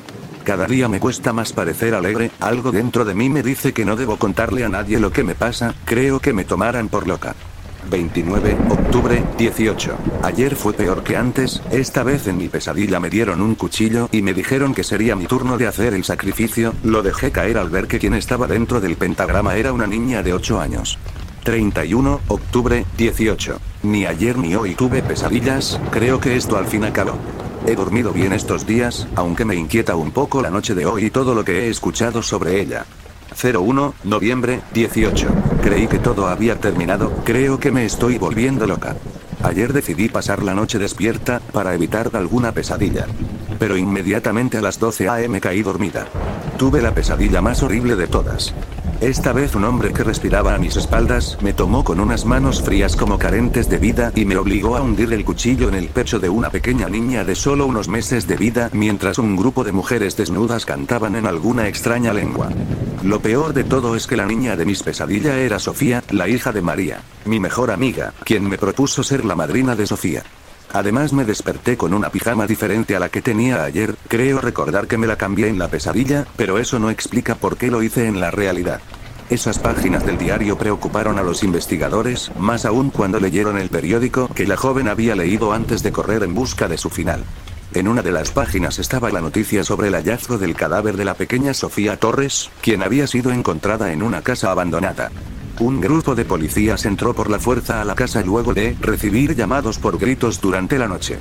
Cada 0.44 0.66
día 0.66 0.90
me 0.90 1.00
cuesta 1.00 1.32
más 1.32 1.54
parecer 1.54 1.94
alegre, 1.94 2.32
algo 2.40 2.72
dentro 2.72 3.06
de 3.06 3.14
mí 3.14 3.30
me 3.30 3.44
dice 3.44 3.72
que 3.72 3.86
no 3.86 3.96
debo 3.96 4.18
contarle 4.18 4.66
a 4.66 4.70
nadie 4.70 5.00
lo 5.00 5.12
que 5.12 5.24
me 5.24 5.36
pasa, 5.36 5.76
creo 5.86 6.20
que 6.20 6.34
me 6.34 6.44
tomaran 6.44 6.90
por 6.90 7.08
loca. 7.08 7.36
29, 7.90 8.58
octubre, 8.70 9.24
18. 9.38 9.98
Ayer 10.24 10.56
fue 10.56 10.74
peor 10.74 11.04
que 11.04 11.18
antes, 11.18 11.62
esta 11.72 12.04
vez 12.04 12.28
en 12.28 12.38
mi 12.38 12.48
pesadilla 12.48 13.00
me 13.00 13.10
dieron 13.10 13.42
un 13.42 13.56
cuchillo 13.56 14.10
y 14.12 14.22
me 14.22 14.34
dijeron 14.34 14.74
que 14.74 14.84
sería 14.84 15.16
mi 15.16 15.26
turno 15.26 15.58
de 15.58 15.68
hacer 15.68 15.94
el 15.94 16.04
sacrificio, 16.04 16.74
lo 16.84 17.02
dejé 17.04 17.32
caer 17.32 17.58
al 17.58 17.70
ver 17.70 17.88
que 17.88 18.00
quien 18.00 18.14
estaba 18.14 18.48
dentro 18.48 18.82
del 18.82 18.96
pentagrama 18.96 19.56
era 19.56 19.74
una 19.74 19.88
niña 19.88 20.24
de 20.24 20.34
8 20.34 20.60
años. 20.60 20.98
31, 21.44 22.22
octubre, 22.28 22.86
18. 22.98 23.60
Ni 23.84 24.06
ayer 24.06 24.38
ni 24.38 24.56
hoy 24.56 24.76
tuve 24.76 25.02
pesadillas, 25.02 25.80
creo 25.92 26.20
que 26.20 26.36
esto 26.36 26.58
al 26.58 26.68
fin 26.68 26.84
acabó. 26.84 27.18
He 27.66 27.76
dormido 27.76 28.12
bien 28.12 28.34
estos 28.34 28.66
días, 28.66 29.08
aunque 29.16 29.46
me 29.46 29.56
inquieta 29.56 29.96
un 29.96 30.12
poco 30.12 30.42
la 30.42 30.50
noche 30.50 30.76
de 30.76 30.86
hoy 30.86 31.06
y 31.06 31.10
todo 31.10 31.36
lo 31.36 31.44
que 31.44 31.66
he 31.66 31.70
escuchado 31.70 32.22
sobre 32.22 32.60
ella. 32.62 32.86
01, 33.42 33.94
noviembre, 34.04 34.62
18. 34.74 35.49
Creí 35.62 35.88
que 35.88 36.00
todo 36.00 36.28
había 36.28 36.60
terminado, 36.60 37.12
creo 37.24 37.60
que 37.60 37.72
me 37.72 37.86
estoy 37.86 38.18
volviendo 38.18 38.66
loca. 38.66 38.96
Ayer 39.44 39.74
decidí 39.74 40.10
pasar 40.10 40.44
la 40.44 40.54
noche 40.54 40.80
despierta, 40.80 41.42
para 41.52 41.74
evitar 41.74 42.12
alguna 42.14 42.52
pesadilla. 42.52 43.06
Pero 43.58 43.78
inmediatamente 43.78 44.58
a 44.58 44.62
las 44.62 44.80
12 44.80 45.10
am 45.10 45.40
caí 45.40 45.62
dormida. 45.62 46.08
Tuve 46.58 46.82
la 46.82 46.94
pesadilla 46.94 47.42
más 47.42 47.62
horrible 47.64 47.96
de 47.96 48.08
todas. 48.08 48.54
Esta 49.02 49.32
vez 49.32 49.56
un 49.56 49.64
hombre 49.64 49.94
que 49.94 50.04
respiraba 50.04 50.54
a 50.54 50.58
mis 50.58 50.76
espaldas 50.76 51.38
me 51.42 51.54
tomó 51.54 51.86
con 51.86 52.02
unas 52.02 52.26
manos 52.26 52.62
frías 52.62 52.98
como 52.98 53.18
carentes 53.18 53.70
de 53.70 53.78
vida 53.78 54.12
y 54.14 54.26
me 54.26 54.36
obligó 54.36 54.76
a 54.76 54.82
hundir 54.82 55.14
el 55.14 55.24
cuchillo 55.24 55.70
en 55.70 55.76
el 55.76 55.88
pecho 55.88 56.20
de 56.20 56.28
una 56.28 56.50
pequeña 56.50 56.90
niña 56.90 57.24
de 57.24 57.34
solo 57.36 57.66
unos 57.66 57.88
meses 57.88 58.28
de 58.28 58.36
vida 58.36 58.70
mientras 58.74 59.18
un 59.18 59.38
grupo 59.38 59.64
de 59.64 59.72
mujeres 59.72 60.18
desnudas 60.18 60.66
cantaban 60.66 61.16
en 61.16 61.28
alguna 61.28 61.70
extraña 61.70 62.12
lengua. 62.12 62.50
Lo 63.04 63.22
peor 63.22 63.54
de 63.54 63.64
todo 63.64 63.96
es 63.96 64.08
que 64.08 64.18
la 64.18 64.26
niña 64.26 64.58
de 64.58 64.66
mis 64.66 64.84
pesadillas 64.84 65.36
era 65.36 65.58
Sofía, 65.58 66.04
la 66.10 66.28
hija 66.28 66.52
de 66.52 66.62
María, 66.62 67.02
mi 67.24 67.40
mejor 67.40 67.72
amiga, 67.72 68.14
quien 68.26 68.50
me 68.50 68.58
propuso 68.58 69.04
ser 69.04 69.24
la 69.24 69.38
madrina 69.38 69.74
de 69.76 69.88
Sofía. 69.88 70.24
Además 70.74 71.14
me 71.14 71.24
desperté 71.24 71.78
con 71.78 71.94
una 71.94 72.10
pijama 72.10 72.46
diferente 72.46 72.98
a 72.98 73.00
la 73.00 73.08
que 73.08 73.22
tenía 73.22 73.64
ayer, 73.64 73.96
creo 74.10 74.42
recordar 74.42 74.88
que 74.88 74.98
me 74.98 75.08
la 75.08 75.16
cambié 75.16 75.48
en 75.48 75.58
la 75.58 75.70
pesadilla, 75.70 76.28
pero 76.36 76.58
eso 76.58 76.78
no 76.78 76.90
explica 76.90 77.36
por 77.36 77.56
qué 77.56 77.72
lo 77.72 77.82
hice 77.82 78.06
en 78.06 78.20
la 78.20 78.32
realidad. 78.32 78.82
Esas 79.30 79.60
páginas 79.60 80.06
del 80.06 80.18
diario 80.18 80.58
preocuparon 80.58 81.18
a 81.20 81.24
los 81.24 81.44
investigadores, 81.44 82.32
más 82.38 82.66
aún 82.66 82.90
cuando 82.90 83.20
leyeron 83.20 83.58
el 83.58 83.70
periódico 83.70 84.28
que 84.28 84.46
la 84.46 84.58
joven 84.58 84.90
había 84.90 85.16
leído 85.16 85.54
antes 85.54 85.84
de 85.84 85.94
correr 85.94 86.24
en 86.24 86.36
busca 86.36 86.68
de 86.68 86.78
su 86.78 86.90
final. 86.90 87.24
En 87.72 87.88
una 87.88 88.02
de 88.02 88.12
las 88.12 88.32
páginas 88.32 88.80
estaba 88.80 89.12
la 89.12 89.22
noticia 89.22 89.64
sobre 89.64 89.90
el 89.90 89.94
hallazgo 89.94 90.40
del 90.40 90.56
cadáver 90.56 90.98
de 90.98 91.06
la 91.06 91.14
pequeña 91.14 91.54
Sofía 91.54 91.98
Torres, 91.98 92.50
quien 92.62 92.82
había 92.82 93.06
sido 93.06 93.32
encontrada 93.32 93.94
en 93.94 94.02
una 94.02 94.24
casa 94.24 94.50
abandonada. 94.50 95.12
Un 95.60 95.80
grupo 95.80 96.16
de 96.16 96.26
policías 96.26 96.86
entró 96.86 97.14
por 97.14 97.30
la 97.30 97.38
fuerza 97.38 97.80
a 97.80 97.86
la 97.86 97.94
casa 97.94 98.24
luego 98.24 98.56
de 98.56 98.76
recibir 98.82 99.36
llamados 99.36 99.78
por 99.78 100.00
gritos 100.00 100.42
durante 100.42 100.80
la 100.80 100.88
noche. 100.88 101.20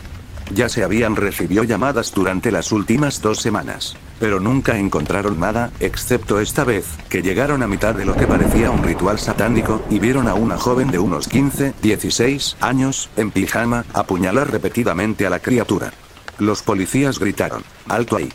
Ya 0.54 0.70
se 0.70 0.82
habían 0.82 1.16
recibido 1.16 1.64
llamadas 1.64 2.14
durante 2.14 2.50
las 2.50 2.72
últimas 2.72 3.20
dos 3.20 3.40
semanas. 3.40 3.96
pero 4.18 4.40
nunca 4.40 4.76
encontraron 4.78 5.38
nada, 5.38 5.70
excepto 5.78 6.40
esta 6.40 6.64
vez, 6.64 6.86
que 7.08 7.22
llegaron 7.22 7.62
a 7.62 7.68
mitad 7.68 7.94
de 7.94 8.04
lo 8.04 8.16
que 8.16 8.26
parecía 8.26 8.68
un 8.72 8.82
ritual 8.82 9.20
satánico, 9.20 9.80
y 9.90 10.00
vieron 10.00 10.26
a 10.26 10.34
una 10.34 10.56
joven 10.56 10.90
de 10.90 10.98
unos 10.98 11.28
15, 11.28 11.74
16 11.80 12.56
años, 12.60 13.10
en 13.16 13.30
pijama, 13.30 13.84
apuñalar 13.92 14.50
repetidamente 14.50 15.24
a 15.24 15.30
la 15.30 15.38
criatura. 15.38 15.92
Los 16.38 16.62
policías 16.62 17.18
gritaron, 17.18 17.62
alto 17.88 18.16
ahí. 18.16 18.28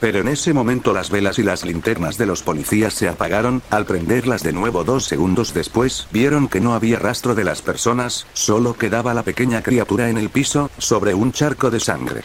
Pero 0.00 0.20
en 0.20 0.28
ese 0.28 0.52
momento 0.52 0.92
las 0.92 1.10
velas 1.10 1.38
y 1.38 1.42
las 1.42 1.64
linternas 1.64 2.18
de 2.18 2.26
los 2.26 2.42
policías 2.42 2.92
se 2.92 3.08
apagaron, 3.08 3.62
al 3.70 3.86
prenderlas 3.86 4.42
de 4.42 4.52
nuevo 4.52 4.84
dos 4.84 5.06
segundos 5.06 5.54
después, 5.54 6.06
vieron 6.12 6.48
que 6.48 6.60
no 6.60 6.74
había 6.74 6.98
rastro 6.98 7.34
de 7.34 7.44
las 7.44 7.62
personas, 7.62 8.26
solo 8.34 8.74
quedaba 8.74 9.14
la 9.14 9.22
pequeña 9.22 9.62
criatura 9.62 10.10
en 10.10 10.18
el 10.18 10.28
piso, 10.28 10.70
sobre 10.76 11.14
un 11.14 11.32
charco 11.32 11.70
de 11.70 11.80
sangre. 11.80 12.22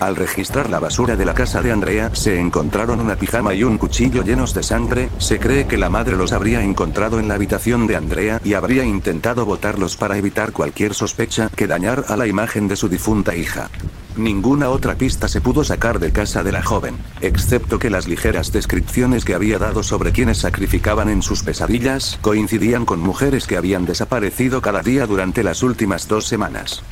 Al 0.00 0.16
registrar 0.16 0.70
la 0.70 0.80
basura 0.80 1.14
de 1.16 1.24
la 1.24 1.34
casa 1.34 1.62
de 1.62 1.70
Andrea, 1.70 2.14
se 2.14 2.38
encontraron 2.38 3.00
una 3.00 3.16
pijama 3.16 3.54
y 3.54 3.62
un 3.62 3.78
cuchillo 3.78 4.22
llenos 4.22 4.52
de 4.52 4.62
sangre, 4.62 5.08
se 5.18 5.38
cree 5.38 5.66
que 5.66 5.78
la 5.78 5.88
madre 5.88 6.16
los 6.16 6.32
habría 6.32 6.62
encontrado 6.62 7.20
en 7.20 7.28
la 7.28 7.34
habitación 7.34 7.86
de 7.86 7.96
Andrea 7.96 8.40
y 8.44 8.54
habría 8.54 8.84
intentado 8.84 9.46
botarlos 9.46 9.96
para 9.96 10.18
evitar 10.18 10.52
cualquier 10.52 10.94
sospecha 10.94 11.48
que 11.48 11.68
dañar 11.68 12.04
a 12.08 12.16
la 12.16 12.26
imagen 12.26 12.66
de 12.66 12.76
su 12.76 12.88
difunta 12.88 13.36
hija. 13.36 13.70
Ninguna 14.16 14.70
otra 14.70 14.94
pista 14.94 15.26
se 15.26 15.40
pudo 15.40 15.64
sacar 15.64 15.98
de 15.98 16.12
casa 16.12 16.44
de 16.44 16.52
la 16.52 16.62
joven, 16.62 16.96
excepto 17.20 17.80
que 17.80 17.90
las 17.90 18.06
ligeras 18.06 18.52
descripciones 18.52 19.24
que 19.24 19.34
había 19.34 19.58
dado 19.58 19.82
sobre 19.82 20.12
quienes 20.12 20.38
sacrificaban 20.38 21.08
en 21.08 21.20
sus 21.20 21.42
pesadillas 21.42 22.18
coincidían 22.22 22.86
con 22.86 23.00
mujeres 23.00 23.48
que 23.48 23.56
habían 23.56 23.86
desaparecido 23.86 24.62
cada 24.62 24.82
día 24.82 25.06
durante 25.06 25.42
las 25.42 25.64
últimas 25.64 26.06
dos 26.06 26.26
semanas. 26.26 26.84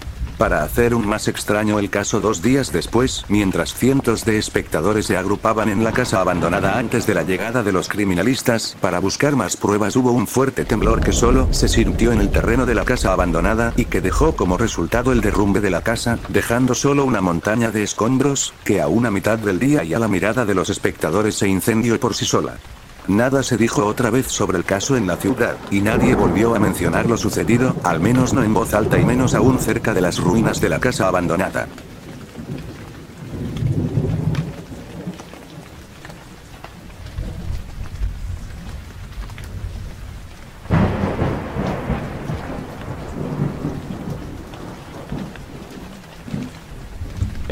Para 0.43 0.65
hacer 0.65 0.93
un 0.93 1.07
más 1.07 1.29
extraño 1.29 1.79
el 1.79 1.89
caso 1.89 2.21
dos 2.21 2.43
días 2.43 2.73
después, 2.73 3.25
mientras 3.29 3.75
cientos 3.75 4.25
de 4.25 4.39
espectadores 4.39 5.07
se 5.07 5.17
agrupaban 5.17 5.69
en 5.69 5.85
la 5.85 5.93
casa 5.93 6.21
abandonada 6.21 6.81
antes 6.81 7.07
de 7.07 7.15
la 7.15 7.23
llegada 7.23 7.63
de 7.63 7.71
los 7.71 7.89
criminalistas, 7.89 8.77
para 8.81 8.99
buscar 8.99 9.37
más 9.37 9.57
pruebas 9.57 9.95
hubo 9.95 10.11
un 10.11 10.27
fuerte 10.27 10.65
temblor 10.65 11.01
que 11.01 11.13
solo 11.13 11.47
se 11.53 11.69
sintió 11.69 12.11
en 12.11 12.21
el 12.21 12.31
terreno 12.31 12.67
de 12.67 12.75
la 12.75 12.85
casa 12.85 13.13
abandonada 13.13 13.73
y 13.77 13.85
que 13.85 14.01
dejó 14.01 14.35
como 14.35 14.59
resultado 14.59 15.13
el 15.13 15.21
derrumbe 15.21 15.61
de 15.61 15.71
la 15.71 15.83
casa, 15.83 16.19
dejando 16.29 16.75
solo 16.75 17.05
una 17.05 17.21
montaña 17.21 17.71
de 17.71 17.85
escombros, 17.85 18.53
que 18.65 18.81
a 18.81 18.89
una 18.89 19.13
mitad 19.13 19.39
del 19.39 19.61
día 19.61 19.85
y 19.85 19.95
a 19.95 20.01
la 20.01 20.09
mirada 20.09 20.45
de 20.45 20.57
los 20.57 20.71
espectadores 20.71 21.37
se 21.37 21.47
incendió 21.47 22.01
por 22.01 22.17
sí 22.17 22.25
sola. 22.25 22.57
Nada 23.09 23.42
se 23.42 23.56
dijo 23.56 23.85
otra 23.85 24.11
vez 24.11 24.28
sobre 24.28 24.59
el 24.59 24.64
caso 24.64 24.97
en 24.97 25.09
la 25.09 25.16
ciudad, 25.16 25.56
y 25.71 25.80
nadie 25.80 26.14
volvió 26.14 26.54
a 26.54 26.61
mencionar 26.61 27.06
lo 27.06 27.16
sucedido, 27.16 27.75
al 27.82 27.99
menos 27.99 28.32
no 28.32 28.44
en 28.44 28.54
voz 28.54 28.75
alta 28.75 28.99
y 28.99 29.04
menos 29.04 29.35
aún 29.35 29.59
cerca 29.59 29.92
de 29.92 30.00
las 30.00 30.21
ruinas 30.21 30.61
de 30.61 30.68
la 30.68 30.78
casa 30.78 31.09
abandonada. 31.09 31.66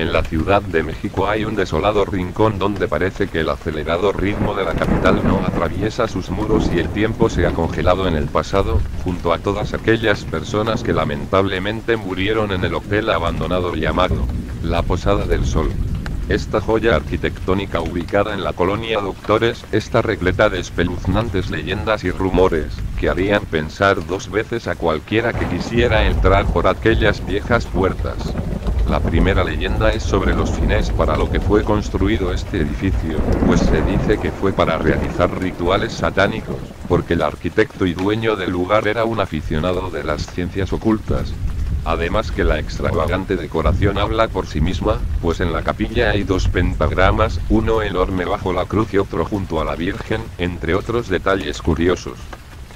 En 0.00 0.14
la 0.14 0.25
Ciudad 0.25 0.62
de 0.62 0.83
México 0.83 1.28
hay 1.28 1.45
un 1.45 1.54
desolado 1.54 2.07
rincón 2.07 2.59
donde 2.59 2.88
parece 2.88 3.28
que 3.28 3.40
el 3.40 3.50
acelerado 3.50 4.12
ritmo 4.12 4.54
de 4.54 4.64
la 4.64 4.73
capital 4.73 5.21
no 5.23 5.40
atraviesa 5.47 6.09
sus 6.09 6.30
muros 6.30 6.71
y 6.75 6.78
el 6.78 6.88
tiempo 6.88 7.28
se 7.28 7.47
ha 7.47 7.50
congelado 7.50 8.09
en 8.09 8.16
el 8.16 8.25
pasado, 8.25 8.80
junto 9.04 9.30
a 9.30 9.40
todas 9.40 9.75
aquellas 9.75 10.25
personas 10.25 10.83
que 10.83 10.95
lamentablemente 10.95 11.99
murieron 11.99 12.50
en 12.50 12.64
el 12.64 12.76
hotel 12.76 13.11
abandonado 13.11 13.75
llamado 13.75 14.26
La 14.62 14.80
Posada 14.80 15.26
del 15.26 15.45
Sol. 15.45 15.71
Esta 16.30 16.62
joya 16.62 16.97
arquitectónica 16.97 17.83
ubicada 17.83 18.33
en 18.33 18.42
la 18.42 18.54
colonia 18.54 19.00
Doctores 19.00 19.67
está 19.71 20.00
repleta 20.00 20.49
de 20.49 20.60
espeluznantes 20.60 21.50
leyendas 21.50 22.04
y 22.04 22.10
rumores, 22.10 22.73
que 22.99 23.10
harían 23.10 23.45
pensar 23.45 24.06
dos 24.06 24.30
veces 24.30 24.67
a 24.67 24.76
cualquiera 24.76 25.34
que 25.34 25.45
quisiera 25.45 26.06
entrar 26.06 26.47
por 26.47 26.69
aquellas 26.69 27.26
viejas 27.26 27.67
puertas. 27.67 28.32
La 28.91 28.99
primera 28.99 29.45
leyenda 29.45 29.91
es 29.91 30.03
sobre 30.03 30.35
los 30.35 30.50
fines 30.50 30.91
para 30.91 31.17
lo 31.17 31.31
que 31.31 31.39
fue 31.39 31.63
construido 31.63 32.33
este 32.33 32.59
edificio, 32.59 33.19
pues 33.47 33.61
se 33.61 33.83
dice 33.83 34.19
que 34.19 34.33
fue 34.33 34.53
para 34.53 34.79
realizar 34.79 35.31
rituales 35.39 35.93
satánicos, 35.93 36.57
porque 36.89 37.15
el 37.15 37.23
arquitecto 37.23 37.87
y 37.87 37.95
dueño 37.95 38.35
del 38.35 38.50
lugar 38.50 38.89
era 38.89 39.05
un 39.05 39.21
aficionado 39.21 39.91
de 39.91 40.03
las 40.03 40.26
ciencias 40.26 40.73
ocultas. 40.73 41.33
Además 41.85 42.33
que 42.33 42.43
la 42.43 42.59
extravagante 42.59 43.37
decoración 43.37 43.97
habla 43.97 44.26
por 44.26 44.49
sí 44.49 44.61
misma, 44.61 44.99
pues 45.23 45.39
en 45.39 45.53
la 45.53 45.63
capilla 45.63 46.11
hay 46.11 46.25
dos 46.25 46.49
pentagramas, 46.49 47.41
uno 47.49 47.83
enorme 47.83 48.25
bajo 48.25 48.53
la 48.53 48.65
cruz 48.65 48.93
y 48.93 48.99
otro 48.99 49.25
junto 49.25 49.61
a 49.61 49.65
la 49.65 49.76
Virgen, 49.76 50.21
entre 50.37 50.75
otros 50.75 51.09
detalles 51.09 51.63
curiosos. 51.63 52.19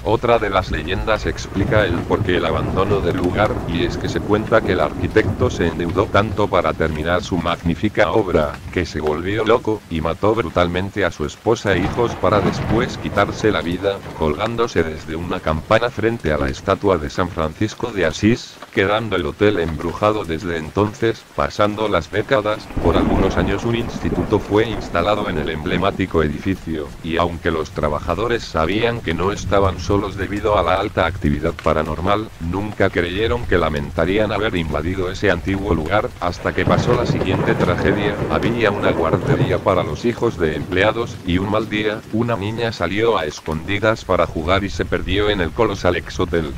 Otra 0.07 0.39
de 0.39 0.51
las 0.51 0.71
leyendas 0.71 1.25
explica 1.25 1.87
el 1.87 1.95
porqué 2.01 2.37
el 2.37 2.45
abandono 2.45 3.01
del 3.01 3.17
lugar, 3.17 3.51
y 3.69 3.85
es 3.87 3.97
que 3.97 4.11
se 4.11 4.21
cuenta 4.21 4.61
que 4.61 4.73
el 4.73 4.81
arquitecto 4.81 5.49
se 5.49 5.69
endeudó 5.69 6.05
tanto 6.05 6.47
para 6.47 6.75
terminar 6.75 7.23
su 7.23 7.39
magnífica 7.39 8.11
obra, 8.11 8.53
que 8.71 8.85
se 8.85 9.01
volvió 9.01 9.47
loco, 9.47 9.81
y 9.89 10.03
mató 10.03 10.35
brutalmente 10.35 11.07
a 11.07 11.11
su 11.11 11.25
esposa 11.25 11.73
e 11.73 11.79
hijos 11.79 12.15
para 12.17 12.41
después 12.41 12.99
quitarse 12.99 13.51
la 13.51 13.63
vida, 13.63 13.97
colgándose 14.19 14.83
desde 14.83 15.17
una 15.17 15.41
campana 15.41 15.89
frente 15.89 16.35
a 16.35 16.37
la 16.37 16.51
estatua 16.51 16.99
de 16.99 17.09
San 17.09 17.31
Francisco 17.31 17.91
de 17.91 18.05
Asís, 18.05 18.57
quedando 18.75 19.17
el 19.17 19.25
hotel 19.25 19.59
embrujado 19.59 20.27
desde 20.27 20.59
entonces, 20.59 21.25
pasando 21.35 21.89
las 21.89 22.11
décadas, 22.11 22.69
por 22.83 22.99
algunos 22.99 23.39
años 23.39 23.65
un 23.65 23.77
instituto 23.77 24.39
fue 24.39 24.69
instalado 24.69 25.31
en 25.31 25.39
el 25.39 25.49
emblemático 25.49 26.23
edificio, 26.23 26.89
y 27.03 27.17
aunque 27.17 27.51
los 27.51 27.71
trabajadores 27.71 28.45
sabían 28.45 29.01
que 29.01 29.15
no 29.15 29.33
estaban 29.33 29.81
solos 29.81 29.94
debido 29.95 30.59
a 30.59 30.63
la 30.65 30.75
alta 30.75 31.07
actividad 31.07 31.55
paranormal, 31.63 32.29
nunca 32.41 32.91
creyeron 32.91 33.47
que 33.47 33.57
lamentarían 33.57 34.33
haber 34.33 34.57
invadido 34.57 35.09
ese 35.09 35.31
antiguo 35.31 35.73
lugar, 35.73 36.11
hasta 36.21 36.53
que 36.53 36.65
pasó 36.65 36.95
la 36.95 37.07
siguiente 37.07 37.55
tragedia, 37.55 38.17
había 38.29 38.73
una 38.73 38.91
guardería 38.91 39.59
para 39.59 39.85
los 39.85 40.05
hijos 40.05 40.37
de 40.37 40.57
empleados, 40.57 41.17
y 41.25 41.39
un 41.39 41.49
mal 41.49 41.69
día, 41.69 42.01
una 42.13 42.37
niña 42.37 42.73
salió 42.73 43.17
a 43.17 43.25
escondidas 43.25 44.05
para 44.05 44.27
jugar 44.27 44.65
y 44.65 44.69
se 44.69 44.85
perdió 44.85 45.31
en 45.31 45.41
el 45.41 45.53
colosal 45.53 45.95
ex 45.95 46.19
hotel. 46.19 46.53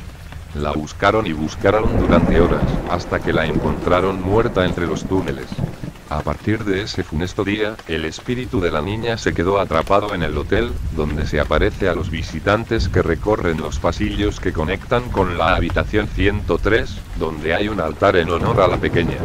La 0.55 0.71
buscaron 0.71 1.27
y 1.27 1.33
buscaron 1.33 1.95
durante 1.99 2.41
horas, 2.41 2.63
hasta 2.89 3.19
que 3.19 3.33
la 3.33 3.45
encontraron 3.45 4.19
muerta 4.19 4.65
entre 4.65 4.87
los 4.87 5.05
túneles. 5.05 5.45
A 6.09 6.21
partir 6.21 6.63
de 6.63 6.83
ese 6.83 7.03
funesto 7.03 7.43
día, 7.43 7.75
el 7.87 8.05
espíritu 8.05 8.61
de 8.61 8.71
la 8.71 8.81
niña 8.81 9.17
se 9.17 9.33
quedó 9.33 9.59
atrapado 9.59 10.15
en 10.15 10.23
el 10.23 10.37
hotel, 10.37 10.71
donde 10.95 11.27
se 11.27 11.41
aparece 11.41 11.89
a 11.89 11.95
los 11.95 12.09
visitantes 12.09 12.87
que 12.87 13.01
recorren 13.01 13.57
los 13.57 13.79
pasillos 13.79 14.39
que 14.39 14.53
conectan 14.53 15.09
con 15.09 15.37
la 15.37 15.55
habitación 15.55 16.07
103, 16.07 16.97
donde 17.19 17.53
hay 17.53 17.67
un 17.67 17.81
altar 17.81 18.15
en 18.15 18.29
honor 18.29 18.61
a 18.61 18.67
la 18.69 18.77
pequeña. 18.77 19.17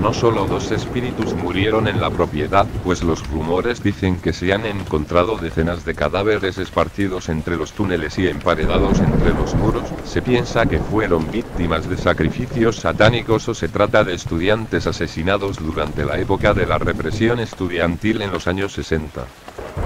No 0.00 0.14
solo 0.14 0.46
dos 0.46 0.70
espíritus 0.70 1.34
murieron 1.34 1.86
en 1.86 2.00
la 2.00 2.08
propiedad, 2.08 2.66
pues 2.84 3.02
los 3.02 3.28
rumores 3.28 3.82
dicen 3.82 4.18
que 4.18 4.32
se 4.32 4.50
han 4.54 4.64
encontrado 4.64 5.36
decenas 5.36 5.84
de 5.84 5.94
cadáveres 5.94 6.56
esparcidos 6.56 7.28
entre 7.28 7.58
los 7.58 7.72
túneles 7.72 8.18
y 8.18 8.26
emparedados 8.26 8.98
entre 9.00 9.34
los 9.34 9.54
muros, 9.54 9.84
se 10.04 10.22
piensa 10.22 10.64
que 10.64 10.78
fueron 10.78 11.30
víctimas 11.30 11.86
de 11.86 11.98
sacrificios 11.98 12.76
satánicos 12.76 13.46
o 13.50 13.54
se 13.54 13.68
trata 13.68 14.02
de 14.02 14.14
estudiantes 14.14 14.86
asesinados 14.86 15.58
durante 15.58 16.06
la 16.06 16.18
época 16.18 16.54
de 16.54 16.64
la 16.64 16.78
represión 16.78 17.38
estudiantil 17.38 18.22
en 18.22 18.32
los 18.32 18.46
años 18.46 18.72
60. 18.72 19.26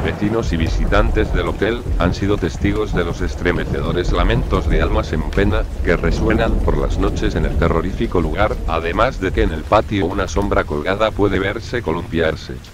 Vecinos 0.04 0.52
y 0.52 0.58
visitantes 0.58 1.32
del 1.32 1.48
hotel 1.48 1.82
han 1.98 2.12
sido 2.12 2.36
testigos 2.36 2.94
de 2.94 3.04
los 3.04 3.22
estremecedores 3.22 4.12
lamentos 4.12 4.68
de 4.68 4.82
almas 4.82 5.12
en 5.14 5.30
pena 5.30 5.62
que 5.82 5.96
resuenan 5.96 6.58
por 6.58 6.76
las 6.76 6.98
noches 6.98 7.34
en 7.36 7.46
el 7.46 7.56
terrorífico 7.56 8.20
lugar, 8.20 8.54
además 8.66 9.18
de 9.18 9.32
que 9.32 9.42
en 9.42 9.52
el 9.52 9.64
patio 9.64 10.06
una 10.06 10.28
sombra 10.28 10.64
colgada 10.64 11.10
puede 11.10 11.38
verse 11.38 11.80
columpiarse. 11.80 12.73